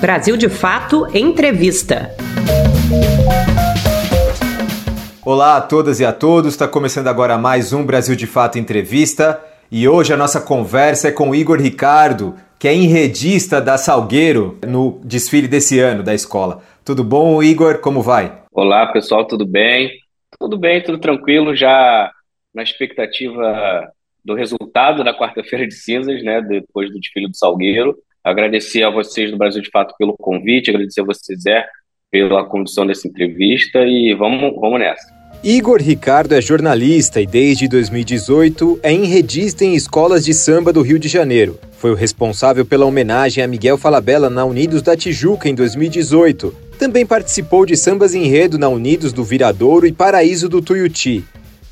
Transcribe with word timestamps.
Brasil 0.00 0.36
de 0.36 0.48
Fato 0.48 1.08
Entrevista. 1.12 2.14
Olá 5.26 5.56
a 5.56 5.60
todas 5.60 5.98
e 5.98 6.04
a 6.04 6.12
todos, 6.12 6.52
está 6.52 6.68
começando 6.68 7.08
agora 7.08 7.36
mais 7.36 7.72
um 7.72 7.84
Brasil 7.84 8.14
de 8.14 8.24
Fato 8.24 8.60
Entrevista 8.60 9.44
e 9.72 9.88
hoje 9.88 10.12
a 10.12 10.16
nossa 10.16 10.40
conversa 10.40 11.08
é 11.08 11.12
com 11.12 11.30
o 11.30 11.34
Igor 11.34 11.60
Ricardo, 11.60 12.36
que 12.60 12.68
é 12.68 12.74
enredista 12.74 13.60
da 13.60 13.76
Salgueiro 13.76 14.56
no 14.64 15.00
desfile 15.04 15.48
desse 15.48 15.80
ano 15.80 16.04
da 16.04 16.14
escola. 16.14 16.62
Tudo 16.84 17.02
bom, 17.02 17.42
Igor? 17.42 17.78
Como 17.78 18.00
vai? 18.00 18.42
Olá, 18.52 18.86
pessoal, 18.92 19.26
tudo 19.26 19.44
bem? 19.44 19.90
Tudo 20.38 20.56
bem, 20.56 20.80
tudo 20.80 20.98
tranquilo, 20.98 21.56
já 21.56 22.08
na 22.54 22.62
expectativa 22.62 23.90
do 24.24 24.34
resultado 24.34 25.02
da 25.02 25.12
quarta-feira 25.12 25.66
de 25.66 25.74
cinzas, 25.74 26.22
né, 26.22 26.40
depois 26.40 26.88
do 26.88 27.00
desfile 27.00 27.28
do 27.28 27.36
Salgueiro. 27.36 27.96
Agradecer 28.24 28.82
a 28.82 28.90
vocês 28.90 29.30
do 29.30 29.38
Brasil 29.38 29.62
de 29.62 29.70
Fato 29.70 29.94
pelo 29.98 30.16
convite, 30.16 30.70
agradecer 30.70 31.00
a 31.00 31.04
você, 31.04 31.36
Zé, 31.36 31.66
pela 32.10 32.44
condução 32.44 32.86
dessa 32.86 33.06
entrevista 33.06 33.80
e 33.84 34.14
vamos, 34.14 34.54
vamos 34.60 34.80
nessa. 34.80 35.18
Igor 35.42 35.80
Ricardo 35.80 36.34
é 36.34 36.40
jornalista 36.40 37.20
e 37.20 37.26
desde 37.26 37.68
2018 37.68 38.80
é 38.82 38.92
enredista 38.92 39.64
em 39.64 39.74
escolas 39.74 40.24
de 40.24 40.34
samba 40.34 40.72
do 40.72 40.82
Rio 40.82 40.98
de 40.98 41.06
Janeiro. 41.06 41.58
Foi 41.78 41.92
o 41.92 41.94
responsável 41.94 42.66
pela 42.66 42.86
homenagem 42.86 43.44
a 43.44 43.46
Miguel 43.46 43.78
Falabella 43.78 44.28
na 44.28 44.44
Unidos 44.44 44.82
da 44.82 44.96
Tijuca 44.96 45.48
em 45.48 45.54
2018. 45.54 46.52
Também 46.76 47.06
participou 47.06 47.64
de 47.64 47.76
sambas 47.76 48.14
enredo 48.14 48.58
na 48.58 48.68
Unidos 48.68 49.12
do 49.12 49.22
Viradouro 49.22 49.86
e 49.86 49.92
Paraíso 49.92 50.48
do 50.48 50.60
Tuiuti. 50.60 51.24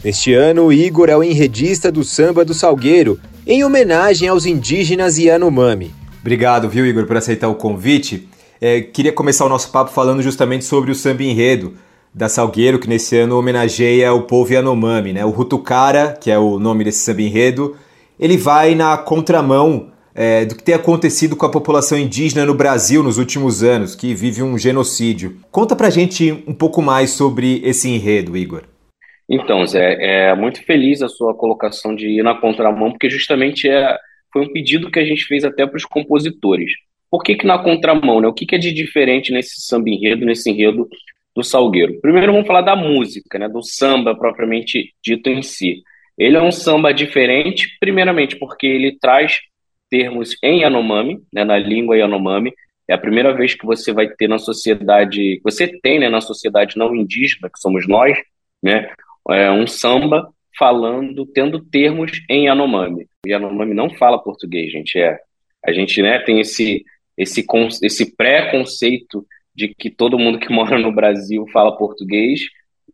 Neste 0.05 0.33
ano, 0.33 0.73
Igor 0.73 1.09
é 1.09 1.17
o 1.17 1.25
enredista 1.25 1.91
do 1.91 2.05
samba 2.05 2.45
do 2.45 2.55
Salgueiro, 2.55 3.19
em 3.45 3.65
homenagem 3.65 4.29
aos 4.29 4.47
indígenas 4.47 5.19
Yanomami. 5.19 5.93
Obrigado, 6.27 6.69
viu, 6.69 6.85
Igor, 6.85 7.07
por 7.07 7.17
aceitar 7.17 7.47
o 7.47 7.55
convite. 7.55 8.29
É, 8.61 8.81
queria 8.81 9.13
começar 9.13 9.47
o 9.47 9.49
nosso 9.49 9.71
papo 9.71 9.93
falando 9.93 10.21
justamente 10.21 10.65
sobre 10.65 10.91
o 10.91 10.95
samba 10.95 11.23
enredo 11.23 11.75
da 12.13 12.29
Salgueiro, 12.29 12.81
que 12.81 12.89
nesse 12.89 13.17
ano 13.17 13.39
homenageia 13.39 14.13
o 14.13 14.23
povo 14.23 14.53
Yanomami, 14.53 15.13
né? 15.13 15.25
O 15.25 15.31
Rutucara, 15.31 16.19
que 16.21 16.29
é 16.29 16.37
o 16.37 16.59
nome 16.59 16.83
desse 16.83 17.05
samba 17.05 17.23
enredo, 17.23 17.77
ele 18.19 18.37
vai 18.37 18.75
na 18.75 18.99
contramão 18.99 19.93
é, 20.17 20.45
do 20.45 20.57
que 20.57 20.65
tem 20.65 20.75
acontecido 20.75 21.37
com 21.37 21.47
a 21.47 21.49
população 21.49 21.97
indígena 21.97 22.45
no 22.45 22.55
Brasil 22.55 23.05
nos 23.05 23.19
últimos 23.19 23.63
anos, 23.63 23.95
que 23.95 24.13
vive 24.13 24.43
um 24.43 24.59
genocídio. 24.59 25.37
Conta 25.53 25.77
pra 25.77 25.91
gente 25.91 26.43
um 26.45 26.55
pouco 26.55 26.83
mais 26.83 27.11
sobre 27.11 27.63
esse 27.65 27.89
enredo, 27.89 28.37
Igor. 28.37 28.65
Então, 29.31 29.65
Zé, 29.65 29.97
é 30.01 30.35
muito 30.35 30.61
feliz 30.65 31.03
a 31.03 31.09
sua 31.09 31.35
colocação 31.35 31.95
de 31.95 32.19
ir 32.19 32.25
na 32.25 32.35
contramão, 32.35 32.91
porque 32.91 33.09
justamente 33.09 33.69
é, 33.69 33.97
foi 34.37 34.43
um 34.43 34.53
pedido 34.53 34.91
que 34.91 34.99
a 34.99 35.05
gente 35.05 35.25
fez 35.25 35.47
até 35.47 35.67
para 35.67 35.79
os 35.79 35.87
compositores. 35.87 36.71
Por 37.11 37.23
que, 37.23 37.37
que 37.37 37.47
na 37.47 37.59
contramão? 37.59 38.21
Né? 38.21 38.29
O 38.29 38.35
que, 38.35 38.45
que 38.45 38.55
é 38.55 38.59
de 38.59 38.71
diferente 38.71 39.33
nesse 39.33 39.63
samba 39.63 39.89
enredo, 39.89 40.27
nesse 40.27 40.51
enredo 40.51 40.87
do 41.35 41.43
Salgueiro? 41.43 41.99
Primeiro 42.03 42.33
vamos 42.33 42.47
falar 42.47 42.61
da 42.61 42.77
música, 42.77 43.39
né? 43.39 43.49
do 43.49 43.63
samba 43.63 44.15
propriamente 44.15 44.93
dito 45.03 45.31
em 45.31 45.41
si. 45.41 45.83
Ele 46.19 46.37
é 46.37 46.43
um 46.43 46.53
samba 46.53 46.93
diferente, 46.93 47.79
primeiramente 47.81 48.37
porque 48.37 48.67
ele 48.67 48.99
traz 49.01 49.39
termos 49.89 50.37
em 50.43 50.61
Yanomami, 50.61 51.19
né, 51.33 51.43
na 51.43 51.57
língua 51.57 51.97
Yanomami. 51.97 52.53
É 52.87 52.93
a 52.93 52.99
primeira 52.99 53.33
vez 53.35 53.55
que 53.55 53.65
você 53.65 53.91
vai 53.91 54.07
ter 54.09 54.29
na 54.29 54.39
sociedade, 54.39 55.41
você 55.43 55.67
tem 55.81 55.99
né, 55.99 56.11
na 56.11 56.21
sociedade 56.21 56.77
não 56.77 56.95
indígena, 56.95 57.49
que 57.49 57.59
somos 57.59 57.89
nós, 57.89 58.19
né, 58.63 58.91
é 59.31 59.51
um 59.51 59.67
samba 59.67 60.29
falando, 60.59 61.25
tendo 61.27 61.61
termos 61.61 62.13
em 62.29 62.47
Yanomami. 62.47 63.07
Yanomami 63.27 63.75
não 63.75 63.91
fala 63.91 64.23
português, 64.23 64.71
gente. 64.73 64.99
É, 64.99 65.19
a 65.65 65.73
gente 65.73 66.01
né, 66.03 66.19
tem 66.21 66.41
esse, 66.41 66.85
esse, 67.17 67.45
esse 67.83 68.17
pré-conceito 68.17 69.27
de 69.55 69.75
que 69.75 69.91
todo 69.91 70.19
mundo 70.19 70.39
que 70.39 70.51
mora 70.53 70.79
no 70.79 70.93
Brasil 70.93 71.47
fala 71.53 71.77
português. 71.77 72.41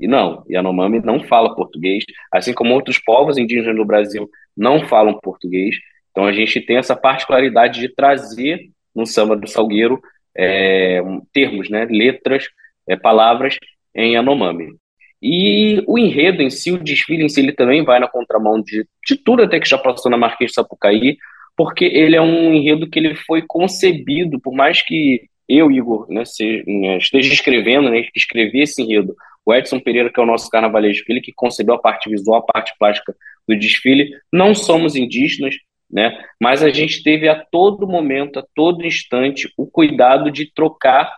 E 0.00 0.08
não, 0.08 0.44
Yanomami 0.50 1.01
não 1.01 1.23
fala 1.23 1.55
português, 1.55 2.02
assim 2.33 2.52
como 2.52 2.74
outros 2.74 2.98
povos 2.98 3.39
indígenas 3.39 3.77
do 3.77 3.84
Brasil 3.84 4.29
não 4.56 4.86
falam 4.89 5.18
português. 5.20 5.77
Então 6.11 6.24
a 6.24 6.33
gente 6.33 6.61
tem 6.61 6.77
essa 6.77 6.96
particularidade 6.96 7.80
de 7.80 7.89
trazer 7.89 8.70
no 8.95 9.06
samba 9.06 9.36
do 9.36 9.46
Salgueiro 9.46 10.01
é, 10.36 11.01
termos, 11.33 11.68
né, 11.70 11.85
letras, 11.85 12.48
é, 12.89 12.96
palavras 12.96 13.56
em 13.95 14.14
Yanomami. 14.14 14.74
E 15.22 15.84
o 15.86 15.96
enredo 15.96 16.42
em 16.42 16.50
si, 16.50 16.72
o 16.72 16.83
desfile 16.83 17.24
em 17.24 17.28
si, 17.28 17.40
ele 17.40 17.52
também 17.52 17.84
vai 17.84 18.00
na 18.00 18.08
contramão 18.08 18.60
de, 18.60 18.84
de 19.06 19.16
tudo 19.16 19.42
até 19.42 19.60
que 19.60 19.68
já 19.68 19.78
passou 19.78 20.10
na 20.10 20.16
Marquês 20.16 20.50
de 20.50 20.55
Sapucaí, 20.55 21.16
porque 21.56 21.84
ele 21.84 22.16
é 22.16 22.20
um 22.20 22.52
enredo 22.52 22.90
que 22.90 22.98
ele 22.98 23.14
foi 23.14 23.42
concebido, 23.46 24.40
por 24.40 24.52
mais 24.52 24.82
que 24.82 25.22
eu, 25.48 25.70
Igor, 25.70 26.06
né, 26.08 26.24
se, 26.24 26.64
né, 26.66 26.96
esteja 26.96 27.32
escrevendo, 27.32 27.88
né, 27.88 28.05
escrevi 28.16 28.62
esse 28.62 28.82
enredo, 28.82 29.14
o 29.44 29.55
Edson 29.55 29.78
Pereira, 29.78 30.11
que 30.11 30.18
é 30.18 30.22
o 30.22 30.27
nosso 30.27 30.48
carnavalesco, 30.48 31.05
ele 31.08 31.20
que 31.20 31.32
concebeu 31.32 31.74
a 31.74 31.80
parte 31.80 32.08
visual, 32.08 32.38
a 32.38 32.52
parte 32.52 32.72
plástica 32.78 33.14
do 33.46 33.56
desfile, 33.56 34.11
não 34.32 34.55
somos 34.55 34.96
indígenas, 34.96 35.55
né, 35.90 36.18
mas 36.40 36.62
a 36.62 36.70
gente 36.70 37.02
teve 37.02 37.28
a 37.28 37.34
todo 37.34 37.86
momento, 37.86 38.38
a 38.38 38.44
todo 38.55 38.84
instante, 38.84 39.52
o 39.56 39.66
cuidado 39.66 40.30
de 40.30 40.50
trocar 40.52 41.14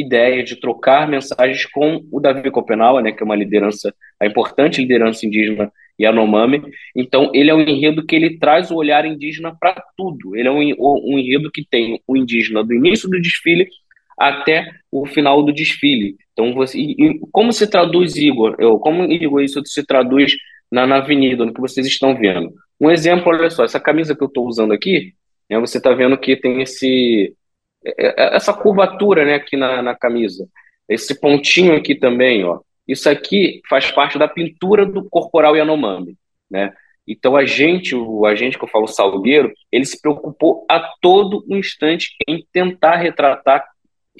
ideia 0.00 0.42
de 0.42 0.56
trocar 0.56 1.08
mensagens 1.08 1.64
com 1.66 2.04
o 2.10 2.20
Davi 2.20 2.50
Copenau, 2.50 3.00
né, 3.00 3.12
que 3.12 3.22
é 3.22 3.24
uma 3.24 3.36
liderança, 3.36 3.94
a 4.20 4.26
importante 4.26 4.80
liderança 4.80 5.26
indígena 5.26 5.72
Yanomami. 6.00 6.62
Então, 6.94 7.30
ele 7.34 7.50
é 7.50 7.54
um 7.54 7.60
enredo 7.60 8.04
que 8.04 8.14
ele 8.14 8.38
traz 8.38 8.70
o 8.70 8.76
olhar 8.76 9.06
indígena 9.06 9.56
para 9.58 9.82
tudo. 9.96 10.36
Ele 10.36 10.48
é 10.48 10.52
um, 10.52 10.60
um 10.78 11.18
enredo 11.18 11.50
que 11.50 11.64
tem 11.68 12.00
o 12.06 12.16
indígena 12.16 12.62
do 12.62 12.74
início 12.74 13.08
do 13.08 13.20
desfile 13.20 13.68
até 14.18 14.70
o 14.90 15.06
final 15.06 15.42
do 15.42 15.52
desfile. 15.52 16.16
Então, 16.32 16.52
você, 16.54 16.78
e, 16.78 17.18
como 17.32 17.52
se 17.52 17.68
traduz, 17.68 18.16
Igor? 18.16 18.56
Eu, 18.58 18.78
como, 18.78 19.04
Igor, 19.10 19.42
isso 19.42 19.62
se 19.64 19.84
traduz 19.86 20.34
na, 20.70 20.86
na 20.86 20.96
avenida, 20.96 21.44
no 21.44 21.52
que 21.52 21.60
vocês 21.60 21.86
estão 21.86 22.14
vendo? 22.14 22.52
Um 22.80 22.90
exemplo, 22.90 23.32
olha 23.32 23.50
só, 23.50 23.64
essa 23.64 23.80
camisa 23.80 24.14
que 24.14 24.22
eu 24.22 24.28
estou 24.28 24.46
usando 24.46 24.72
aqui, 24.72 25.14
né, 25.48 25.58
você 25.58 25.78
está 25.78 25.92
vendo 25.94 26.18
que 26.18 26.36
tem 26.36 26.60
esse 26.60 27.34
essa 27.96 28.52
curvatura 28.52 29.24
né, 29.24 29.34
aqui 29.34 29.56
na, 29.56 29.82
na 29.82 29.94
camisa, 29.94 30.48
esse 30.88 31.20
pontinho 31.20 31.76
aqui 31.76 31.94
também, 31.94 32.44
ó, 32.44 32.60
isso 32.86 33.08
aqui 33.08 33.60
faz 33.68 33.90
parte 33.90 34.18
da 34.18 34.28
pintura 34.28 34.86
do 34.86 35.08
corporal 35.08 35.56
Yanomami, 35.56 36.16
né? 36.50 36.72
Então 37.06 37.36
a 37.36 37.44
gente, 37.44 37.94
o 37.94 38.26
agente 38.26 38.58
que 38.58 38.64
eu 38.64 38.68
falo, 38.68 38.88
Salgueiro, 38.88 39.52
ele 39.70 39.84
se 39.84 40.00
preocupou 40.00 40.64
a 40.68 40.80
todo 41.00 41.44
instante 41.48 42.10
em 42.26 42.44
tentar 42.52 42.96
retratar 42.96 43.64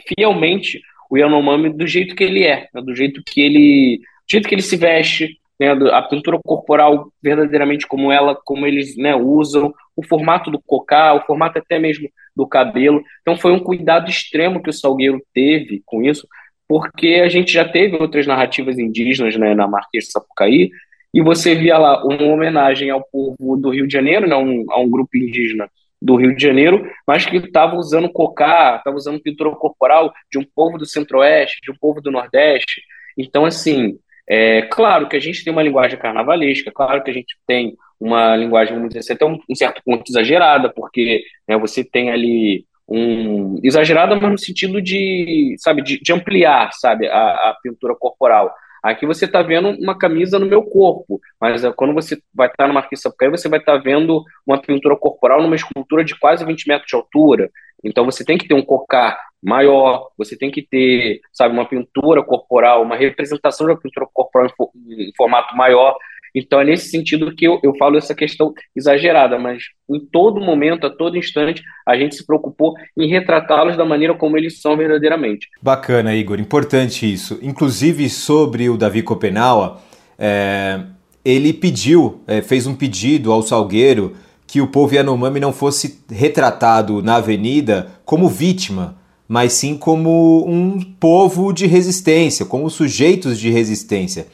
fielmente 0.06 0.80
o 1.10 1.16
Yanomami 1.16 1.72
do 1.72 1.86
jeito 1.86 2.14
que 2.14 2.22
ele 2.22 2.44
é, 2.44 2.68
né? 2.72 2.80
do 2.80 2.94
jeito 2.94 3.22
que 3.24 3.40
ele, 3.40 3.98
do 3.98 4.30
jeito 4.30 4.48
que 4.48 4.54
ele 4.54 4.62
se 4.62 4.76
veste, 4.76 5.36
né? 5.58 5.70
a 5.92 6.02
pintura 6.02 6.38
corporal 6.44 7.10
verdadeiramente 7.22 7.86
como 7.86 8.12
ela, 8.12 8.34
como 8.44 8.66
eles 8.66 8.96
né, 8.96 9.14
usam, 9.14 9.72
o 9.96 10.06
formato 10.06 10.50
do 10.50 10.60
cocá, 10.60 11.14
o 11.14 11.22
formato 11.22 11.58
até 11.58 11.78
mesmo 11.78 12.08
do 12.34 12.46
cabelo. 12.46 13.02
Então 13.22 13.36
foi 13.36 13.52
um 13.52 13.58
cuidado 13.58 14.10
extremo 14.10 14.62
que 14.62 14.70
o 14.70 14.72
Salgueiro 14.72 15.20
teve 15.32 15.82
com 15.86 16.02
isso, 16.02 16.26
porque 16.68 17.20
a 17.24 17.28
gente 17.28 17.52
já 17.52 17.64
teve 17.66 17.96
outras 17.96 18.26
narrativas 18.26 18.78
indígenas 18.78 19.36
né, 19.36 19.54
na 19.54 19.66
Marquês 19.66 20.04
de 20.04 20.12
Sapucaí, 20.12 20.70
e 21.14 21.22
você 21.22 21.54
via 21.54 21.78
lá 21.78 22.04
uma 22.04 22.24
homenagem 22.24 22.90
ao 22.90 23.02
povo 23.02 23.56
do 23.56 23.70
Rio 23.70 23.86
de 23.86 23.92
Janeiro, 23.92 24.28
né, 24.28 24.36
um, 24.36 24.66
a 24.70 24.78
um 24.78 24.90
grupo 24.90 25.16
indígena 25.16 25.70
do 26.00 26.16
Rio 26.16 26.36
de 26.36 26.42
Janeiro, 26.42 26.86
mas 27.06 27.24
que 27.24 27.36
estava 27.36 27.74
usando 27.74 28.12
cocá, 28.12 28.76
estava 28.76 28.96
usando 28.96 29.22
pintura 29.22 29.50
corporal 29.52 30.12
de 30.30 30.38
um 30.38 30.44
povo 30.54 30.76
do 30.76 30.84
Centro-Oeste, 30.84 31.60
de 31.62 31.70
um 31.70 31.74
povo 31.74 32.02
do 32.02 32.10
Nordeste. 32.10 32.82
Então, 33.16 33.46
assim, 33.46 33.98
é 34.28 34.62
claro 34.62 35.08
que 35.08 35.16
a 35.16 35.20
gente 35.20 35.44
tem 35.44 35.52
uma 35.52 35.62
linguagem 35.62 35.98
carnavalesca, 35.98 36.72
claro 36.72 37.02
que 37.02 37.10
a 37.10 37.14
gente 37.14 37.36
tem 37.46 37.76
uma 37.98 38.36
linguagem, 38.36 38.74
vamos 38.74 38.92
dizer 38.92 39.12
até 39.12 39.24
um, 39.24 39.38
um 39.48 39.54
certo 39.54 39.80
ponto 39.84 40.04
exagerada, 40.10 40.72
porque 40.72 41.22
né, 41.48 41.56
você 41.56 41.84
tem 41.84 42.10
ali 42.10 42.66
um 42.88 43.58
exagerada, 43.62 44.14
mas 44.14 44.30
no 44.30 44.38
sentido 44.38 44.80
de, 44.80 45.56
sabe, 45.58 45.82
de, 45.82 46.00
de 46.00 46.12
ampliar, 46.12 46.72
sabe, 46.72 47.08
a, 47.08 47.50
a, 47.50 47.56
pintura 47.62 47.94
corporal. 47.94 48.52
Aqui 48.82 49.04
você 49.04 49.24
está 49.24 49.42
vendo 49.42 49.70
uma 49.70 49.98
camisa 49.98 50.38
no 50.38 50.46
meu 50.46 50.62
corpo, 50.62 51.20
mas 51.40 51.64
é, 51.64 51.72
quando 51.72 51.92
você 51.92 52.16
vai 52.32 52.46
estar 52.46 52.64
tá 52.64 52.68
no 52.68 52.74
Marquês 52.74 53.00
Sapucaí, 53.00 53.28
você 53.30 53.48
vai 53.48 53.58
estar 53.58 53.76
tá 53.76 53.82
vendo 53.82 54.22
uma 54.46 54.60
pintura 54.60 54.96
corporal 54.96 55.42
numa 55.42 55.56
escultura 55.56 56.04
de 56.04 56.16
quase 56.18 56.44
20 56.44 56.68
metros 56.68 56.88
de 56.88 56.94
altura. 56.94 57.50
Então 57.82 58.04
você 58.04 58.24
tem 58.24 58.38
que 58.38 58.46
ter 58.46 58.54
um 58.54 58.62
cocar 58.62 59.18
maior, 59.42 60.08
você 60.16 60.36
tem 60.36 60.50
que 60.50 60.62
ter, 60.62 61.20
sabe, 61.32 61.54
uma 61.54 61.68
pintura 61.68 62.22
corporal, 62.22 62.82
uma 62.82 62.96
representação 62.96 63.66
da 63.66 63.76
pintura 63.76 64.06
corporal 64.12 64.48
em, 64.88 65.12
formato 65.16 65.56
maior. 65.56 65.96
Então 66.34 66.60
é 66.60 66.64
nesse 66.64 66.90
sentido 66.90 67.34
que 67.34 67.46
eu, 67.46 67.58
eu 67.62 67.74
falo 67.76 67.96
essa 67.96 68.14
questão 68.14 68.52
exagerada, 68.74 69.38
mas 69.38 69.62
em 69.88 70.00
todo 70.00 70.40
momento, 70.40 70.86
a 70.86 70.90
todo 70.90 71.16
instante, 71.16 71.62
a 71.86 71.96
gente 71.96 72.14
se 72.14 72.26
preocupou 72.26 72.74
em 72.96 73.08
retratá-los 73.08 73.76
da 73.76 73.86
maneira 73.86 74.14
como 74.14 74.36
eles 74.36 74.60
são 74.60 74.76
verdadeiramente. 74.76 75.48
Bacana, 75.62 76.14
Igor, 76.14 76.38
importante 76.38 77.10
isso. 77.10 77.38
Inclusive 77.40 78.10
sobre 78.10 78.68
o 78.68 78.76
Davi 78.76 79.02
Copenaua, 79.02 79.80
é, 80.18 80.80
ele 81.24 81.54
pediu, 81.54 82.20
é, 82.26 82.42
fez 82.42 82.66
um 82.66 82.74
pedido 82.74 83.32
ao 83.32 83.42
Salgueiro 83.42 84.14
que 84.46 84.60
o 84.60 84.68
povo 84.68 84.94
Yanomami 84.94 85.40
não 85.40 85.52
fosse 85.52 86.04
retratado 86.10 87.02
na 87.02 87.16
avenida 87.16 87.90
como 88.04 88.28
vítima 88.28 88.96
mas 89.28 89.52
sim 89.52 89.76
como 89.76 90.44
um 90.48 90.80
povo 90.80 91.52
de 91.52 91.66
resistência, 91.66 92.46
como 92.46 92.70
sujeitos 92.70 93.38
de 93.38 93.50
resistência. 93.50 94.26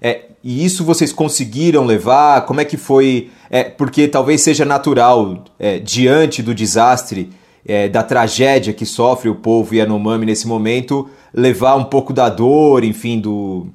É, 0.00 0.22
e 0.42 0.64
isso 0.64 0.84
vocês 0.84 1.12
conseguiram 1.12 1.84
levar? 1.84 2.46
Como 2.46 2.60
é 2.60 2.64
que 2.64 2.76
foi? 2.76 3.30
É, 3.50 3.64
porque 3.64 4.08
talvez 4.08 4.40
seja 4.40 4.64
natural, 4.64 5.44
é, 5.58 5.78
diante 5.78 6.42
do 6.42 6.54
desastre, 6.54 7.30
é, 7.64 7.88
da 7.88 8.02
tragédia 8.02 8.72
que 8.72 8.86
sofre 8.86 9.28
o 9.28 9.34
povo 9.34 9.74
Yanomami 9.74 10.24
nesse 10.26 10.46
momento, 10.46 11.08
levar 11.32 11.76
um 11.76 11.84
pouco 11.84 12.12
da 12.12 12.28
dor, 12.28 12.82
enfim, 12.84 13.20
do. 13.20 13.66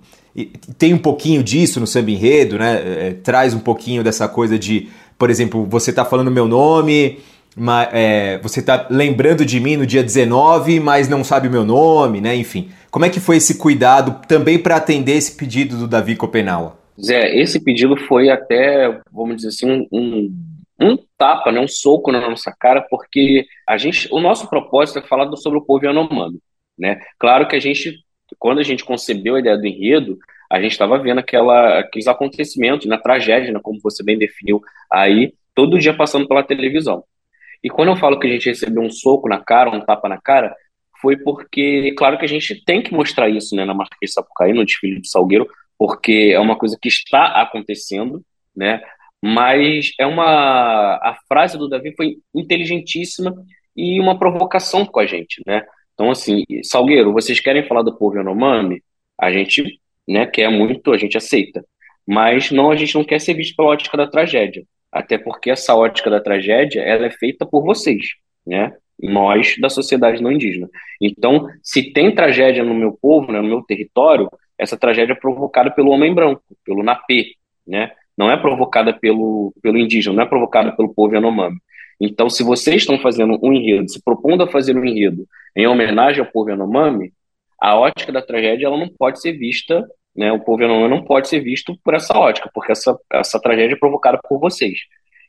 Tem 0.78 0.94
um 0.94 0.98
pouquinho 0.98 1.42
disso 1.42 1.80
no 1.80 1.88
samba 1.88 2.12
enredo, 2.12 2.58
né? 2.58 3.08
É, 3.08 3.14
traz 3.24 3.54
um 3.54 3.60
pouquinho 3.60 4.04
dessa 4.04 4.28
coisa 4.28 4.60
de, 4.60 4.90
por 5.18 5.30
exemplo, 5.30 5.66
você 5.70 5.92
está 5.92 6.04
falando 6.04 6.30
meu 6.30 6.48
nome, 6.48 7.20
mas, 7.56 7.90
é, 7.94 8.38
você 8.40 8.60
está 8.60 8.88
lembrando 8.90 9.46
de 9.46 9.60
mim 9.60 9.78
no 9.78 9.86
dia 9.86 10.04
19, 10.04 10.80
mas 10.80 11.08
não 11.08 11.24
sabe 11.24 11.48
o 11.48 11.52
meu 11.52 11.64
nome, 11.64 12.20
né? 12.20 12.36
Enfim, 12.36 12.70
como 12.92 13.06
é 13.06 13.10
que 13.10 13.20
foi 13.20 13.38
esse 13.38 13.58
cuidado 13.58 14.22
também 14.28 14.60
para 14.60 14.76
atender 14.76 15.14
esse 15.14 15.38
pedido 15.38 15.78
do 15.78 15.88
Davi 15.88 16.16
Copenaua? 16.16 16.78
Zé, 17.02 17.36
esse 17.36 17.64
pedido 17.64 17.96
foi 17.96 18.30
até, 18.30 19.00
vamos 19.12 19.38
dizer 19.38 19.50
assim, 19.50 19.72
um, 19.72 19.88
um, 19.92 20.34
um, 20.82 20.98
tapa, 21.18 21.52
né, 21.52 21.60
um 21.60 21.68
soco 21.68 22.12
na 22.12 22.22
nossa 22.22 22.54
cara, 22.58 22.82
porque 22.90 23.46
a 23.68 23.78
gente, 23.78 24.08
o 24.12 24.20
nosso 24.20 24.50
propósito 24.50 25.00
é 25.00 25.02
falar 25.02 25.34
sobre 25.38 25.60
o 25.60 25.62
povo 25.62 25.86
Yanomami, 25.86 26.40
né? 26.78 27.00
Claro 27.18 27.48
que 27.48 27.56
a 27.56 27.60
gente, 27.60 28.00
quando 28.38 28.60
a 28.60 28.64
gente 28.64 28.84
concebeu 28.84 29.36
a 29.36 29.40
ideia 29.40 29.58
do 29.58 29.66
enredo, 29.66 30.18
a 30.50 30.62
gente 30.62 30.72
estava 30.72 30.98
vendo 30.98 31.20
aquela, 31.20 31.80
aqueles 31.80 32.08
acontecimentos, 32.08 32.86
na 32.88 32.98
tragédia, 32.98 33.52
né, 33.52 33.60
como 33.62 33.80
você 33.82 34.04
bem 34.04 34.18
definiu 34.18 34.62
aí, 34.92 35.34
todo 35.54 35.80
dia 35.80 35.94
passando 35.94 36.28
pela 36.28 36.44
televisão. 36.44 37.04
E 37.66 37.70
quando 37.72 37.90
eu 37.90 37.96
falo 37.96 38.20
que 38.20 38.28
a 38.28 38.30
gente 38.30 38.48
recebeu 38.48 38.84
um 38.84 38.92
soco 38.92 39.28
na 39.28 39.44
cara, 39.44 39.72
um 39.72 39.84
tapa 39.84 40.08
na 40.08 40.22
cara, 40.22 40.56
foi 41.02 41.18
porque, 41.18 41.96
claro 41.98 42.16
que 42.16 42.24
a 42.24 42.28
gente 42.28 42.64
tem 42.64 42.80
que 42.80 42.94
mostrar 42.94 43.28
isso 43.28 43.56
né, 43.56 43.66
na 43.66 43.74
Marquês 43.74 44.14
Sapucaí, 44.14 44.54
no 44.54 44.64
desfile 44.64 45.00
do 45.00 45.08
Salgueiro, 45.08 45.48
porque 45.76 46.32
é 46.32 46.40
uma 46.40 46.56
coisa 46.56 46.78
que 46.80 46.88
está 46.88 47.42
acontecendo, 47.42 48.24
né? 48.56 48.84
Mas 49.20 49.94
é 50.00 50.06
uma 50.06 50.94
a 50.98 51.18
frase 51.28 51.58
do 51.58 51.68
Davi 51.68 51.92
foi 51.98 52.18
inteligentíssima 52.36 53.34
e 53.76 54.00
uma 54.00 54.20
provocação 54.20 54.86
com 54.86 55.00
a 55.00 55.08
gente, 55.08 55.42
né? 55.48 55.66
Então 55.96 56.12
assim, 56.12 56.44
Salgueiro, 56.64 57.14
vocês 57.14 57.40
querem 57.40 57.68
falar 57.68 57.82
do 57.82 57.98
povo 57.98 58.16
Yanomami? 58.18 58.84
A 59.20 59.32
gente, 59.32 59.82
né, 60.08 60.28
quer 60.28 60.52
muito, 60.52 60.94
a 60.94 60.98
gente 60.98 61.18
aceita. 61.18 61.66
Mas 62.08 62.52
não, 62.52 62.70
a 62.70 62.76
gente 62.76 62.94
não 62.94 63.04
quer 63.04 63.20
ser 63.20 63.34
visto 63.34 63.56
pela 63.56 63.70
ótica 63.70 63.98
da 63.98 64.06
tragédia 64.06 64.64
até 64.96 65.18
porque 65.18 65.52
essa 65.52 65.76
ótica 65.76 66.10
da 66.10 66.22
tragédia 66.22 66.82
ela 66.82 67.06
é 67.06 67.12
feita 67.12 67.46
por 67.46 67.66
vocês, 67.66 68.12
né? 68.48 68.74
Nós 68.98 69.58
da 69.60 69.70
sociedade 69.70 70.24
não 70.24 70.32
indígena. 70.32 70.70
Então, 71.02 71.50
se 71.62 71.92
tem 71.92 72.16
tragédia 72.16 72.64
no 72.64 72.74
meu 72.74 72.98
povo, 73.02 73.30
né, 73.30 73.42
no 73.42 73.48
meu 73.50 73.62
território, 73.62 74.30
essa 74.58 74.78
tragédia 74.78 75.12
é 75.12 75.16
provocada 75.18 75.70
pelo 75.70 75.92
homem 75.92 76.14
branco, 76.14 76.42
pelo 76.64 76.82
Napê, 76.82 77.34
né? 77.68 77.92
Não 78.18 78.32
é 78.32 78.38
provocada 78.38 78.94
pelo, 78.94 79.54
pelo 79.62 79.78
indígena, 79.78 80.16
não 80.16 80.24
é 80.24 80.26
provocada 80.26 80.72
pelo 80.72 80.94
povo 80.94 81.14
Yanomami. 81.14 81.58
Então, 82.00 82.30
se 82.30 82.42
vocês 82.42 82.78
estão 82.78 82.98
fazendo 82.98 83.38
um 83.44 83.52
enredo, 83.52 83.92
se 83.92 84.02
propondo 84.02 84.44
a 84.44 84.48
fazer 84.48 84.78
um 84.78 84.86
enredo 84.86 85.28
em 85.58 85.68
homenagem 85.68 86.22
ao 86.22 86.32
povo 86.32 86.50
Yanomami, 86.50 87.12
a 87.60 87.78
ótica 87.78 88.14
da 88.14 88.22
tragédia 88.22 88.68
ela 88.68 88.78
não 88.78 88.88
pode 88.88 89.20
ser 89.20 89.34
vista 89.34 89.86
né, 90.16 90.32
o 90.32 90.40
povo 90.40 90.62
Yanomami 90.62 90.90
não 90.90 91.04
pode 91.04 91.28
ser 91.28 91.40
visto 91.42 91.78
por 91.84 91.94
essa 91.94 92.18
ótica, 92.18 92.50
porque 92.54 92.72
essa, 92.72 92.98
essa 93.12 93.40
tragédia 93.40 93.76
é 93.76 93.80
provocada 93.80 94.20
por 94.28 94.40
vocês. 94.40 94.80